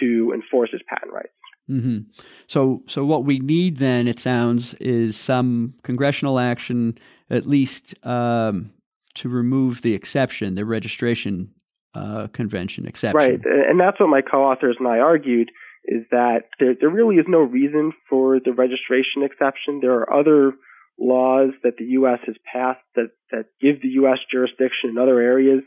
to 0.00 0.32
enforce 0.34 0.70
his 0.72 0.82
patent 0.88 1.12
rights. 1.12 1.32
Mm-hmm. 1.70 2.10
So, 2.46 2.82
so 2.86 3.04
what 3.04 3.24
we 3.24 3.38
need 3.40 3.76
then, 3.76 4.08
it 4.08 4.18
sounds, 4.18 4.74
is 4.74 5.16
some 5.16 5.74
congressional 5.82 6.38
action, 6.38 6.96
at 7.28 7.46
least 7.46 7.94
um, 8.06 8.72
to 9.14 9.28
remove 9.28 9.82
the 9.82 9.94
exception, 9.94 10.54
the 10.54 10.64
registration 10.64 11.52
uh, 11.94 12.28
convention 12.28 12.86
exception. 12.86 13.18
Right, 13.18 13.40
and 13.44 13.78
that's 13.78 14.00
what 14.00 14.08
my 14.08 14.22
co-authors 14.22 14.76
and 14.78 14.88
I 14.88 14.98
argued 14.98 15.50
is 15.84 16.04
that 16.10 16.44
there, 16.60 16.74
there 16.78 16.90
really 16.90 17.16
is 17.16 17.26
no 17.28 17.40
reason 17.40 17.92
for 18.08 18.38
the 18.44 18.52
registration 18.52 19.22
exception. 19.22 19.80
There 19.80 19.94
are 20.00 20.20
other 20.20 20.52
laws 20.98 21.50
that 21.62 21.76
the 21.78 21.84
U.S. 22.00 22.18
has 22.26 22.36
passed 22.52 22.84
that, 22.94 23.10
that 23.30 23.46
give 23.60 23.80
the 23.80 23.88
U.S. 24.02 24.18
jurisdiction 24.30 24.90
in 24.90 24.98
other 24.98 25.20
areas 25.20 25.62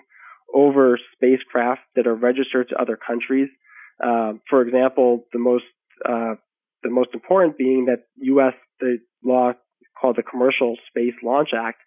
over 0.53 0.99
spacecraft 1.15 1.81
that 1.95 2.07
are 2.07 2.15
registered 2.15 2.69
to 2.69 2.75
other 2.75 2.97
countries. 2.97 3.49
Uh, 4.03 4.33
for 4.49 4.61
example, 4.61 5.25
the 5.33 5.39
most 5.39 5.65
uh, 6.07 6.35
the 6.83 6.89
most 6.89 7.09
important 7.13 7.57
being 7.57 7.85
that 7.85 8.03
U.S. 8.17 8.53
the 8.79 8.97
law 9.23 9.53
called 9.99 10.15
the 10.15 10.23
Commercial 10.23 10.75
Space 10.89 11.13
Launch 11.23 11.49
Act 11.55 11.77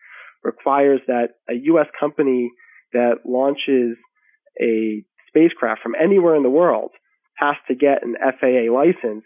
requires 0.45 1.01
that 1.09 1.31
a 1.49 1.55
U.S. 1.55 1.87
company 1.99 2.51
that 2.93 3.27
launches 3.27 3.97
a 4.61 5.03
spacecraft 5.29 5.83
from 5.83 5.95
anywhere 6.01 6.37
in 6.37 6.45
the 6.45 6.51
world 6.51 6.93
has 7.37 7.57
to 7.67 7.75
get 7.75 8.05
an 8.05 8.15
FAA 8.21 8.73
license. 8.73 9.25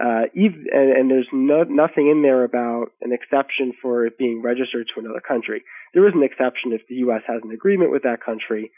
Uh, 0.00 0.22
even, 0.34 0.66
and, 0.72 0.92
and, 0.96 1.10
there's 1.10 1.26
no, 1.32 1.64
nothing 1.64 2.08
in 2.08 2.22
there 2.22 2.44
about 2.44 2.86
an 3.02 3.12
exception 3.12 3.72
for 3.82 4.06
it 4.06 4.16
being 4.16 4.40
registered 4.40 4.86
to 4.94 5.00
another 5.00 5.20
country. 5.20 5.62
There 5.92 6.06
is 6.06 6.14
an 6.14 6.22
exception 6.22 6.72
if 6.72 6.82
the 6.88 6.94
U.S. 7.06 7.22
has 7.26 7.40
an 7.42 7.50
agreement 7.50 7.90
with 7.90 8.04
that 8.04 8.24
country, 8.24 8.70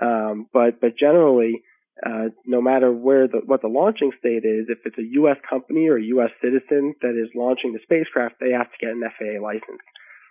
um, 0.00 0.46
but 0.52 0.80
but 0.80 0.96
generally, 0.96 1.62
uh, 2.04 2.28
no 2.46 2.62
matter 2.62 2.90
where 2.92 3.28
the 3.28 3.42
what 3.44 3.60
the 3.60 3.68
launching 3.68 4.12
state 4.18 4.44
is, 4.44 4.66
if 4.68 4.78
it's 4.84 4.98
a 4.98 5.12
U.S. 5.20 5.36
company 5.48 5.88
or 5.88 5.96
a 5.96 6.10
U.S. 6.16 6.30
citizen 6.42 6.94
that 7.02 7.12
is 7.12 7.28
launching 7.34 7.72
the 7.72 7.80
spacecraft, 7.82 8.36
they 8.40 8.52
have 8.52 8.70
to 8.72 8.78
get 8.80 8.90
an 8.90 9.02
FAA 9.04 9.42
license. 9.42 9.84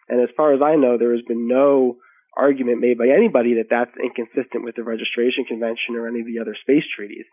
And 0.09 0.21
as 0.21 0.29
far 0.35 0.53
as 0.53 0.61
I 0.61 0.75
know, 0.75 0.97
there 0.97 1.13
has 1.13 1.21
been 1.27 1.47
no 1.47 1.97
argument 2.35 2.81
made 2.81 2.97
by 2.97 3.07
anybody 3.09 3.55
that 3.55 3.69
that's 3.69 3.93
inconsistent 4.01 4.63
with 4.63 4.75
the 4.75 4.83
Registration 4.83 5.45
Convention 5.45 5.95
or 5.95 6.07
any 6.07 6.21
of 6.21 6.25
the 6.25 6.39
other 6.41 6.55
space 6.59 6.85
treaties. 6.95 7.25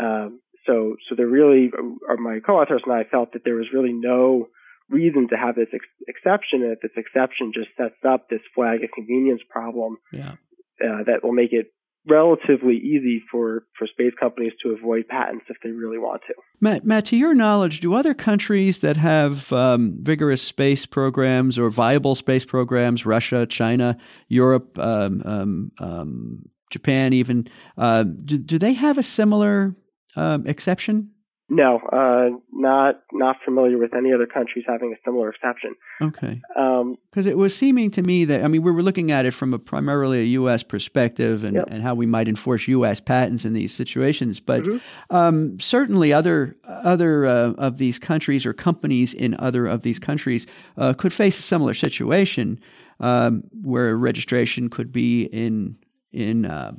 Um, 0.00 0.40
so, 0.66 0.96
so 1.08 1.14
there 1.16 1.26
really, 1.26 1.70
uh, 1.72 2.16
my 2.16 2.40
co-authors 2.44 2.82
and 2.84 2.94
I 2.94 3.04
felt 3.04 3.32
that 3.32 3.42
there 3.44 3.56
was 3.56 3.72
really 3.72 3.92
no 3.92 4.48
reason 4.88 5.28
to 5.28 5.36
have 5.36 5.54
this 5.54 5.72
ex- 5.72 6.06
exception, 6.06 6.62
and 6.62 6.72
that 6.72 6.82
this 6.82 6.96
exception 6.96 7.52
just 7.54 7.70
sets 7.76 7.98
up 8.06 8.28
this 8.28 8.44
flag 8.54 8.84
of 8.84 8.90
convenience 8.94 9.40
problem 9.48 9.96
yeah. 10.12 10.36
uh, 10.84 11.02
that 11.06 11.20
will 11.22 11.32
make 11.32 11.52
it 11.52 11.72
relatively 12.08 12.76
easy 12.76 13.22
for, 13.30 13.64
for 13.78 13.86
space 13.86 14.12
companies 14.18 14.52
to 14.62 14.70
avoid 14.70 15.06
patents 15.08 15.44
if 15.48 15.56
they 15.62 15.70
really 15.70 15.98
want 15.98 16.22
to. 16.26 16.34
Matt, 16.60 16.84
Matt 16.84 17.06
to 17.06 17.16
your 17.16 17.34
knowledge, 17.34 17.80
do 17.80 17.94
other 17.94 18.14
countries 18.14 18.80
that 18.80 18.96
have 18.96 19.52
um, 19.52 19.98
vigorous 20.00 20.42
space 20.42 20.84
programs 20.86 21.58
or 21.58 21.70
viable 21.70 22.14
space 22.14 22.44
programs, 22.44 23.06
Russia, 23.06 23.46
China, 23.46 23.96
Europe, 24.28 24.78
um, 24.78 25.22
um, 25.24 25.72
um 25.78 26.42
Japan, 26.70 27.12
even, 27.12 27.46
uh, 27.76 28.02
do, 28.02 28.38
do 28.38 28.58
they 28.58 28.72
have 28.72 28.96
a 28.96 29.02
similar 29.02 29.76
um, 30.16 30.46
exception? 30.46 31.10
No, 31.48 31.80
uh, 31.92 32.38
not 32.50 33.02
not 33.12 33.36
familiar 33.44 33.76
with 33.76 33.94
any 33.94 34.12
other 34.12 34.26
countries 34.26 34.64
having 34.66 34.94
a 34.94 34.96
similar 35.04 35.28
exception. 35.28 35.74
Okay. 36.00 36.40
Because 36.48 37.26
um, 37.26 37.30
it 37.30 37.36
was 37.36 37.54
seeming 37.54 37.90
to 37.90 38.02
me 38.02 38.24
that 38.24 38.42
I 38.42 38.48
mean 38.48 38.62
we 38.62 38.70
were 38.70 38.82
looking 38.82 39.10
at 39.10 39.26
it 39.26 39.32
from 39.32 39.52
a 39.52 39.58
primarily 39.58 40.20
a 40.20 40.24
U.S. 40.24 40.62
perspective 40.62 41.44
and, 41.44 41.56
yep. 41.56 41.68
and 41.68 41.82
how 41.82 41.94
we 41.94 42.06
might 42.06 42.26
enforce 42.26 42.68
U.S. 42.68 43.00
patents 43.00 43.44
in 43.44 43.52
these 43.52 43.74
situations, 43.74 44.40
but 44.40 44.62
mm-hmm. 44.62 45.14
um, 45.14 45.60
certainly 45.60 46.12
other 46.12 46.56
other 46.64 47.26
uh, 47.26 47.52
of 47.58 47.76
these 47.76 47.98
countries 47.98 48.46
or 48.46 48.54
companies 48.54 49.12
in 49.12 49.34
other 49.38 49.66
of 49.66 49.82
these 49.82 49.98
countries 49.98 50.46
uh, 50.78 50.94
could 50.94 51.12
face 51.12 51.38
a 51.38 51.42
similar 51.42 51.74
situation 51.74 52.60
um, 53.00 53.42
where 53.62 53.94
registration 53.96 54.70
could 54.70 54.90
be 54.90 55.24
in 55.24 55.76
in 56.12 56.46
uh, 56.46 56.72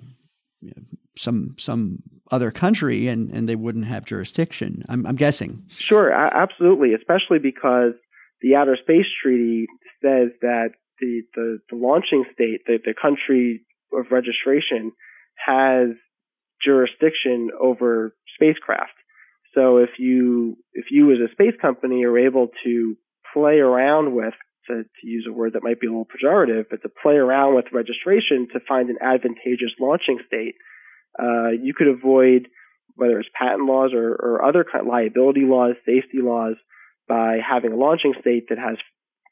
some 1.15 1.56
some 1.60 2.02
other 2.34 2.52
country 2.52 3.08
and, 3.08 3.30
and 3.32 3.48
they 3.48 3.56
wouldn't 3.56 3.86
have 3.86 4.06
jurisdiction. 4.06 4.84
I'm, 4.89 5.06
I'm 5.06 5.15
guessing. 5.15 5.63
Sure, 5.69 6.12
absolutely, 6.12 6.93
especially 6.93 7.38
because 7.38 7.93
the 8.41 8.56
Outer 8.56 8.78
Space 8.82 9.06
Treaty 9.22 9.67
says 10.02 10.30
that 10.41 10.69
the, 11.00 11.22
the, 11.36 11.60
the 11.69 11.76
launching 11.76 12.26
state, 12.34 12.62
the, 12.65 12.80
the 12.84 12.96
country 13.00 13.62
of 13.93 14.06
registration, 14.12 14.91
has 15.36 15.89
jurisdiction 16.65 17.50
over 17.62 18.15
spacecraft. 18.36 18.98
So 19.54 19.78
if 19.78 19.91
you 20.00 20.58
if 20.74 20.86
you 20.89 21.12
as 21.12 21.19
a 21.19 21.32
space 21.32 21.54
company 21.62 22.04
are 22.06 22.17
able 22.17 22.48
to 22.63 22.96
play 23.34 23.58
around 23.60 24.15
with 24.15 24.34
to, 24.67 24.84
to 24.84 25.08
use 25.08 25.28
a 25.30 25.34
word 25.34 25.54
that 25.54 25.63
might 25.63 25.80
be 25.80 25.88
a 25.88 25.89
little 25.91 26.08
pejorative, 26.08 26.65
but 26.72 26.82
to 26.82 26.89
play 26.89 27.15
around 27.15 27.56
with 27.56 27.65
registration 27.72 28.48
to 28.54 28.60
find 28.67 28.89
an 28.89 28.98
advantageous 29.02 29.74
launching 29.80 30.19
state, 30.26 30.56
uh, 31.21 31.49
you 31.49 31.73
could 31.73 31.88
avoid 31.88 32.47
whether 32.95 33.19
it's 33.19 33.30
patent 33.38 33.65
laws 33.65 33.91
or, 33.93 34.13
or 34.13 34.45
other 34.45 34.63
kind 34.63 34.86
of 34.86 34.88
liability 34.88 35.41
laws, 35.45 35.76
safety 35.86 36.19
laws, 36.21 36.56
by 37.08 37.38
having 37.38 37.71
a 37.73 37.76
launching 37.76 38.13
state 38.21 38.49
that 38.49 38.58
has 38.58 38.78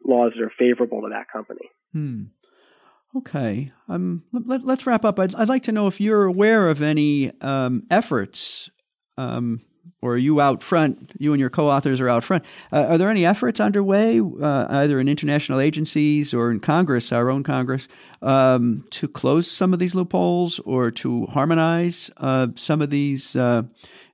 laws 0.05 0.33
that 0.35 0.43
are 0.43 0.51
favorable 0.57 1.01
to 1.01 1.09
that 1.09 1.27
company. 1.31 1.69
Hmm. 1.93 2.23
Okay. 3.15 3.71
Um, 3.89 4.23
let, 4.31 4.63
us 4.63 4.85
wrap 4.85 5.03
up. 5.05 5.19
I'd, 5.19 5.35
I'd, 5.35 5.49
like 5.49 5.63
to 5.63 5.71
know 5.71 5.87
if 5.87 5.99
you're 5.99 6.25
aware 6.25 6.69
of 6.69 6.81
any 6.81 7.31
um, 7.41 7.83
efforts 7.91 8.69
um, 9.17 9.61
or 10.01 10.17
you 10.17 10.41
out 10.41 10.63
front, 10.63 11.11
you 11.19 11.31
and 11.31 11.39
your 11.39 11.49
co-authors 11.49 12.01
are 12.01 12.09
out 12.09 12.23
front. 12.23 12.43
Uh, 12.71 12.85
are 12.89 12.97
there 12.97 13.09
any 13.09 13.25
efforts 13.25 13.59
underway, 13.59 14.19
uh, 14.19 14.65
either 14.69 14.99
in 14.99 15.07
international 15.07 15.59
agencies 15.59 16.33
or 16.33 16.51
in 16.51 16.59
Congress, 16.59 17.11
our 17.11 17.29
own 17.29 17.43
Congress, 17.43 17.87
um, 18.21 18.83
to 18.89 19.07
close 19.07 19.49
some 19.49 19.73
of 19.73 19.79
these 19.79 19.93
loopholes 19.93 20.59
or 20.59 20.89
to 20.89 21.27
harmonize 21.27 22.09
uh, 22.17 22.47
some 22.55 22.81
of 22.81 22.89
these 22.89 23.35
uh, 23.35 23.61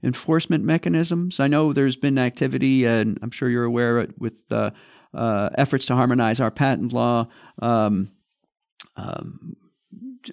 enforcement 0.04 0.64
mechanisms? 0.64 1.40
I 1.40 1.48
know 1.48 1.72
there's 1.72 1.96
been 1.96 2.18
activity, 2.18 2.86
and 2.86 3.18
I'm 3.22 3.32
sure 3.32 3.50
you're 3.50 3.64
aware 3.64 4.08
with 4.18 4.34
uh, 4.52 4.72
uh, 5.14 5.50
efforts 5.58 5.86
to 5.86 5.96
harmonize 5.96 6.42
our 6.42 6.52
patent 6.52 6.92
law. 6.92 7.28
Um, 7.62 8.12
um, 8.98 9.56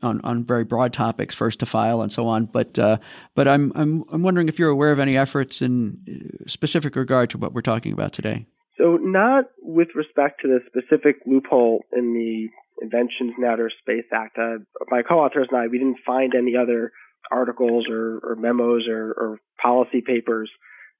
on, 0.02 0.20
on 0.22 0.44
very 0.44 0.64
broad 0.64 0.92
topics, 0.92 1.34
first 1.34 1.60
to 1.60 1.66
file 1.66 2.02
and 2.02 2.12
so 2.12 2.26
on. 2.26 2.46
But 2.46 2.78
uh, 2.78 2.98
but 3.34 3.48
I'm 3.48 3.72
I'm 3.74 4.04
I'm 4.12 4.22
wondering 4.22 4.48
if 4.48 4.58
you're 4.58 4.70
aware 4.70 4.92
of 4.92 4.98
any 4.98 5.16
efforts 5.16 5.62
in 5.62 6.00
uh, 6.08 6.48
specific 6.48 6.96
regard 6.96 7.30
to 7.30 7.38
what 7.38 7.52
we're 7.52 7.62
talking 7.62 7.92
about 7.92 8.12
today. 8.12 8.46
So 8.78 8.98
not 9.00 9.44
with 9.62 9.88
respect 9.94 10.40
to 10.42 10.48
the 10.48 10.60
specific 10.66 11.16
loophole 11.26 11.84
in 11.92 12.12
the 12.12 12.48
Inventions 12.82 13.32
in 13.38 13.44
Outer 13.44 13.70
Space 13.80 14.06
Act. 14.12 14.36
Uh, 14.36 14.58
my 14.88 15.02
co-authors 15.02 15.48
and 15.50 15.60
I 15.60 15.68
we 15.68 15.78
didn't 15.78 15.98
find 16.04 16.34
any 16.34 16.56
other 16.56 16.92
articles 17.30 17.86
or, 17.88 18.20
or 18.22 18.36
memos 18.36 18.86
or, 18.88 19.12
or, 19.12 19.38
policy 19.62 20.02
papers 20.04 20.50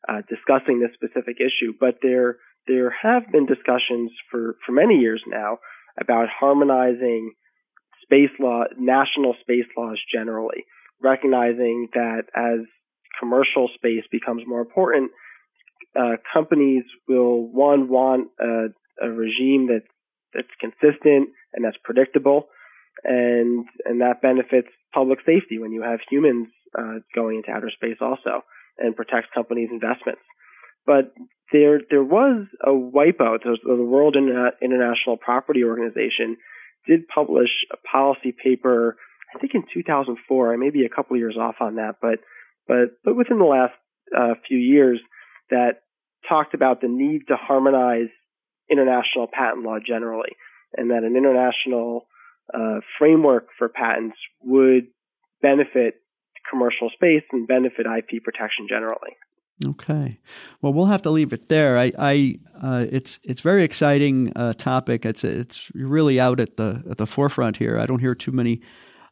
uh, 0.08 0.22
discussing 0.28 0.80
this 0.80 0.90
specific 0.94 1.36
issue, 1.38 1.74
but 1.78 1.96
there 2.00 2.38
there 2.66 2.88
have 3.02 3.30
been 3.30 3.44
discussions 3.44 4.10
for, 4.30 4.56
for 4.64 4.72
many 4.72 4.94
years 4.94 5.22
now 5.26 5.58
about 6.00 6.28
harmonizing 6.28 7.32
space 8.04 8.30
law, 8.38 8.64
national 8.78 9.34
space 9.40 9.66
laws 9.76 10.00
generally, 10.12 10.64
recognizing 11.02 11.88
that 11.94 12.24
as 12.36 12.60
commercial 13.18 13.68
space 13.74 14.04
becomes 14.10 14.42
more 14.46 14.60
important, 14.60 15.10
uh, 15.98 16.16
companies 16.32 16.84
will 17.08 17.46
one 17.46 17.88
want 17.88 18.28
a, 18.40 18.66
a 19.04 19.10
regime 19.10 19.68
that 19.68 19.82
that's 20.32 20.48
consistent 20.60 21.30
and 21.52 21.64
that's 21.64 21.76
predictable, 21.84 22.48
and 23.04 23.66
and 23.84 24.00
that 24.00 24.20
benefits 24.20 24.68
public 24.92 25.20
safety 25.20 25.58
when 25.58 25.72
you 25.72 25.82
have 25.82 26.00
humans 26.10 26.48
uh, 26.76 26.98
going 27.14 27.36
into 27.36 27.50
outer 27.50 27.70
space 27.70 27.98
also, 28.00 28.42
and 28.78 28.96
protects 28.96 29.28
companies' 29.34 29.70
investments. 29.70 30.22
But 30.86 31.14
there 31.52 31.80
there 31.90 32.02
was 32.02 32.46
a 32.60 32.70
WIPO. 32.70 33.44
Was 33.44 33.60
the 33.62 33.84
World 33.84 34.16
International 34.16 35.16
Property 35.16 35.62
Organization 35.64 36.36
did 36.86 37.08
publish 37.08 37.50
a 37.72 37.76
policy 37.76 38.32
paper, 38.32 38.96
I 39.34 39.38
think 39.38 39.54
in 39.54 39.64
2004. 39.72 40.52
I 40.52 40.56
may 40.56 40.70
be 40.70 40.84
a 40.84 40.94
couple 40.94 41.14
of 41.16 41.20
years 41.20 41.36
off 41.38 41.56
on 41.60 41.76
that, 41.76 41.96
but 42.00 42.20
but 42.66 42.96
but 43.04 43.16
within 43.16 43.38
the 43.38 43.44
last 43.44 43.74
uh, 44.16 44.34
few 44.46 44.58
years, 44.58 45.00
that 45.50 45.82
talked 46.28 46.54
about 46.54 46.80
the 46.80 46.88
need 46.88 47.22
to 47.28 47.36
harmonize 47.36 48.08
international 48.70 49.28
patent 49.32 49.64
law 49.64 49.78
generally, 49.84 50.36
and 50.76 50.90
that 50.90 51.04
an 51.04 51.16
international 51.16 52.06
uh, 52.52 52.80
framework 52.98 53.48
for 53.58 53.68
patents 53.68 54.16
would 54.42 54.86
benefit 55.42 56.00
commercial 56.50 56.90
space 56.90 57.22
and 57.32 57.46
benefit 57.46 57.86
IP 57.86 58.22
protection 58.22 58.66
generally. 58.68 59.16
Okay, 59.64 60.18
well, 60.60 60.72
we'll 60.72 60.86
have 60.86 61.02
to 61.02 61.10
leave 61.10 61.32
it 61.32 61.48
there. 61.48 61.78
I, 61.78 61.92
I 61.96 62.38
uh, 62.60 62.86
it's 62.90 63.20
it's 63.22 63.40
very 63.40 63.62
exciting 63.62 64.32
uh, 64.34 64.52
topic. 64.54 65.06
It's 65.06 65.22
it's 65.22 65.70
really 65.74 66.18
out 66.18 66.40
at 66.40 66.56
the 66.56 66.82
at 66.90 66.98
the 66.98 67.06
forefront 67.06 67.58
here. 67.58 67.78
I 67.78 67.86
don't 67.86 68.00
hear 68.00 68.16
too 68.16 68.32
many 68.32 68.62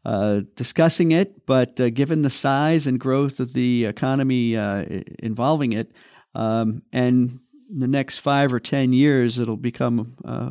uh, 0.05 0.40
discussing 0.57 1.12
it, 1.12 1.47
but 1.47 1.78
uh, 1.80 1.90
given 1.90 2.22
the 2.22 2.30
size 2.30 2.88
and 2.88 2.99
growth 2.99 3.38
of 3.38 3.53
the 3.53 3.84
economy 3.84 4.57
uh, 4.57 4.84
involving 5.20 5.74
it, 5.74 5.93
um, 6.34 6.82
and 6.93 7.38
the 7.77 7.89
next 7.89 8.18
five 8.18 8.53
or 8.53 8.61
ten 8.61 8.93
years, 8.93 9.39
it'll 9.39 9.57
become 9.57 10.14
uh, 10.25 10.51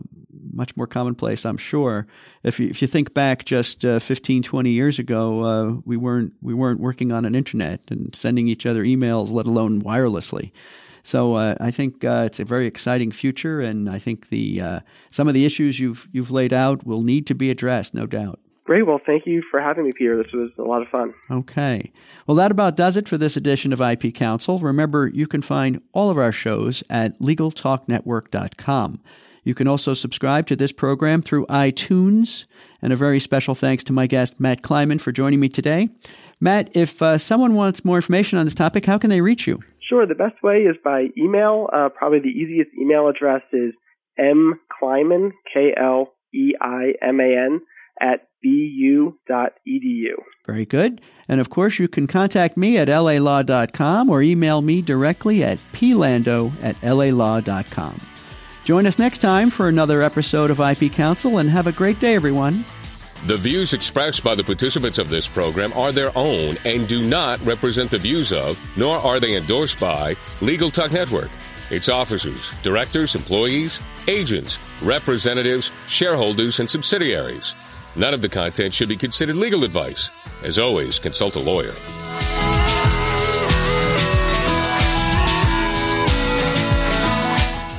much 0.54 0.76
more 0.76 0.88
commonplace, 0.88 1.46
I'm 1.46 1.58
sure. 1.58 2.08
If 2.44 2.60
you, 2.60 2.68
if 2.68 2.82
you 2.82 2.88
think 2.88 3.14
back 3.14 3.46
just 3.46 3.86
uh, 3.86 4.00
15, 4.00 4.44
20 4.44 4.72
years 4.72 5.00
ago, 5.00 5.44
uh, 5.44 5.82
we 5.86 5.98
weren't 5.98 6.34
we 6.42 6.54
weren't 6.54 6.80
working 6.80 7.12
on 7.12 7.26
an 7.26 7.36
internet 7.36 7.82
and 7.90 8.16
sending 8.16 8.48
each 8.48 8.66
other 8.66 8.84
emails, 8.84 9.32
let 9.32 9.46
alone 9.46 9.82
wirelessly. 9.82 10.52
So 11.04 11.36
uh, 11.36 11.56
I 11.60 11.72
think 11.72 12.04
uh, 12.04 12.24
it's 12.28 12.40
a 12.40 12.46
very 12.46 12.68
exciting 12.68 13.12
future, 13.12 13.60
and 13.62 13.90
I 13.90 13.98
think 13.98 14.30
the 14.30 14.62
uh, 14.62 14.80
some 15.10 15.28
of 15.28 15.34
the 15.34 15.46
issues 15.46 15.80
you've 15.80 16.08
you've 16.12 16.32
laid 16.32 16.54
out 16.54 16.86
will 16.86 17.02
need 17.02 17.28
to 17.28 17.36
be 17.36 17.50
addressed, 17.50 17.94
no 17.94 18.06
doubt. 18.06 18.40
Great. 18.64 18.86
Well, 18.86 19.01
thank 19.05 19.26
you 19.26 19.41
for 19.49 19.59
having 19.59 19.86
me, 19.86 19.91
Peter. 19.91 20.22
This 20.22 20.32
was 20.34 20.51
a 20.59 20.62
lot 20.62 20.82
of 20.82 20.88
fun. 20.89 21.14
Okay. 21.32 21.91
Well, 22.28 22.36
that 22.36 22.51
about 22.51 22.76
does 22.76 22.95
it 22.95 23.07
for 23.09 23.18
this 23.18 23.36
edition 23.36 23.74
of 23.74 23.82
IP 23.82 24.14
Counsel. 24.14 24.59
Remember, 24.59 25.07
you 25.07 25.26
can 25.26 25.41
find 25.41 25.82
all 25.93 26.09
of 26.09 26.18
our 26.18 26.32
shows 26.32 26.84
at 26.89 27.20
LegalTalkNetwork.com. 27.20 29.01
You 29.43 29.55
can 29.55 29.68
also 29.68 29.95
subscribe 29.95 30.45
to 30.47 30.55
this 30.55 30.72
program 30.72 31.24
through 31.24 31.47
iTunes. 31.47 32.45
And 32.82 32.93
a 32.93 32.95
very 32.95 33.20
special 33.20 33.55
thanks 33.55 33.84
to 33.86 33.93
my 33.93 34.05
guest, 34.05 34.39
Matt 34.39 34.62
Kleiman, 34.62 34.99
for 34.99 35.12
joining 35.12 35.39
me 35.39 35.49
today. 35.49 35.89
Matt, 36.39 36.76
if 36.76 37.01
uh, 37.01 37.18
someone 37.18 37.55
wants 37.55 37.84
more 37.84 37.97
information 37.97 38.38
on 38.38 38.45
this 38.45 38.55
topic, 38.55 38.86
how 38.86 38.97
can 38.97 39.09
they 39.09 39.22
reach 39.22 39.47
you? 39.47 39.59
Sure. 39.88 40.05
The 40.05 40.16
best 40.16 40.41
way 40.43 40.59
is 40.59 40.76
by 40.84 41.07
email. 41.18 41.68
Uh, 41.74 41.89
probably 41.89 42.20
the 42.20 42.30
easiest 42.30 42.70
email 42.80 43.07
address 43.07 43.41
is 43.51 43.74
mkleiman, 44.20 45.32
K 45.51 45.74
L 45.76 46.14
E 46.34 46.53
I 46.62 46.93
M 47.01 47.20
A 47.20 47.24
N, 47.24 47.62
at 47.99 48.28
bu.edu. 48.42 50.16
Very 50.46 50.66
good. 50.66 51.02
And 51.28 51.39
of 51.39 51.50
course, 51.50 51.80
you 51.80 51.88
can 51.88 52.08
contact 52.08 52.58
me 52.58 52.78
at 52.78 52.88
lalaw.com 52.88 54.10
or 54.10 54.22
email 54.22 54.62
me 54.62 54.82
directly 54.82 55.44
at 55.44 55.60
plando 55.72 56.52
at 56.62 56.76
lalaw.com. 56.82 58.02
Join 58.64 58.86
us 58.86 59.00
next 59.00 59.20
time 59.20 59.50
for 59.50 59.68
another 59.68 60.02
episode 60.04 60.52
of 60.52 60.60
IP 60.60 60.92
Counsel 60.92 61.39
and 61.39 61.50
have 61.50 61.68
a 61.68 61.72
great 61.72 62.00
day, 62.00 62.16
everyone. 62.16 62.64
The 63.28 63.38
views 63.38 63.74
expressed 63.74 64.24
by 64.24 64.34
the 64.34 64.44
participants 64.44 64.98
of 64.98 65.10
this 65.10 65.28
program 65.28 65.74
are 65.74 65.92
their 65.92 66.16
own 66.18 66.58
and 66.66 66.88
do 66.88 67.08
not 67.08 67.39
represent 67.42 67.92
the 67.92 68.00
views 68.00 68.32
of, 68.32 68.60
nor 68.76 68.98
are 68.98 69.20
they 69.20 69.36
endorsed 69.36 69.80
by, 69.80 70.16
Legal 70.42 70.72
Talk 70.72 70.92
Network, 70.92 71.30
its 71.70 71.88
officers, 71.88 72.52
directors, 72.64 73.14
employees, 73.14 73.80
agents, 74.08 74.58
representatives, 74.82 75.72
shareholders, 75.88 76.60
and 76.60 76.70
subsidiaries. 76.70 77.56
None 77.96 78.14
of 78.14 78.22
the 78.22 78.30
content 78.30 78.74
should 78.74 78.89
be 78.89 78.98
considered 78.98 79.36
legal 79.36 79.64
advice. 79.64 80.10
As 80.44 80.58
always, 80.58 80.98
consult 80.98 81.36
a 81.36 81.39
lawyer. 81.39 81.74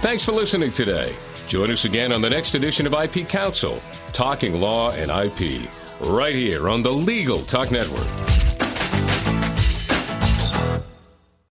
Thanks 0.02 0.24
for 0.24 0.32
listening 0.32 0.72
today. 0.72 1.14
Join 1.46 1.70
us 1.70 1.84
again 1.84 2.12
on 2.12 2.20
the 2.20 2.30
next 2.30 2.54
edition 2.54 2.86
of 2.86 2.92
IP 2.92 3.28
Counsel, 3.28 3.80
talking 4.12 4.60
law 4.60 4.90
and 4.92 5.10
IP, 5.10 5.70
right 6.00 6.34
here 6.34 6.68
on 6.68 6.82
the 6.82 6.92
Legal 6.92 7.42
Talk 7.42 7.70
Network. 7.70 8.41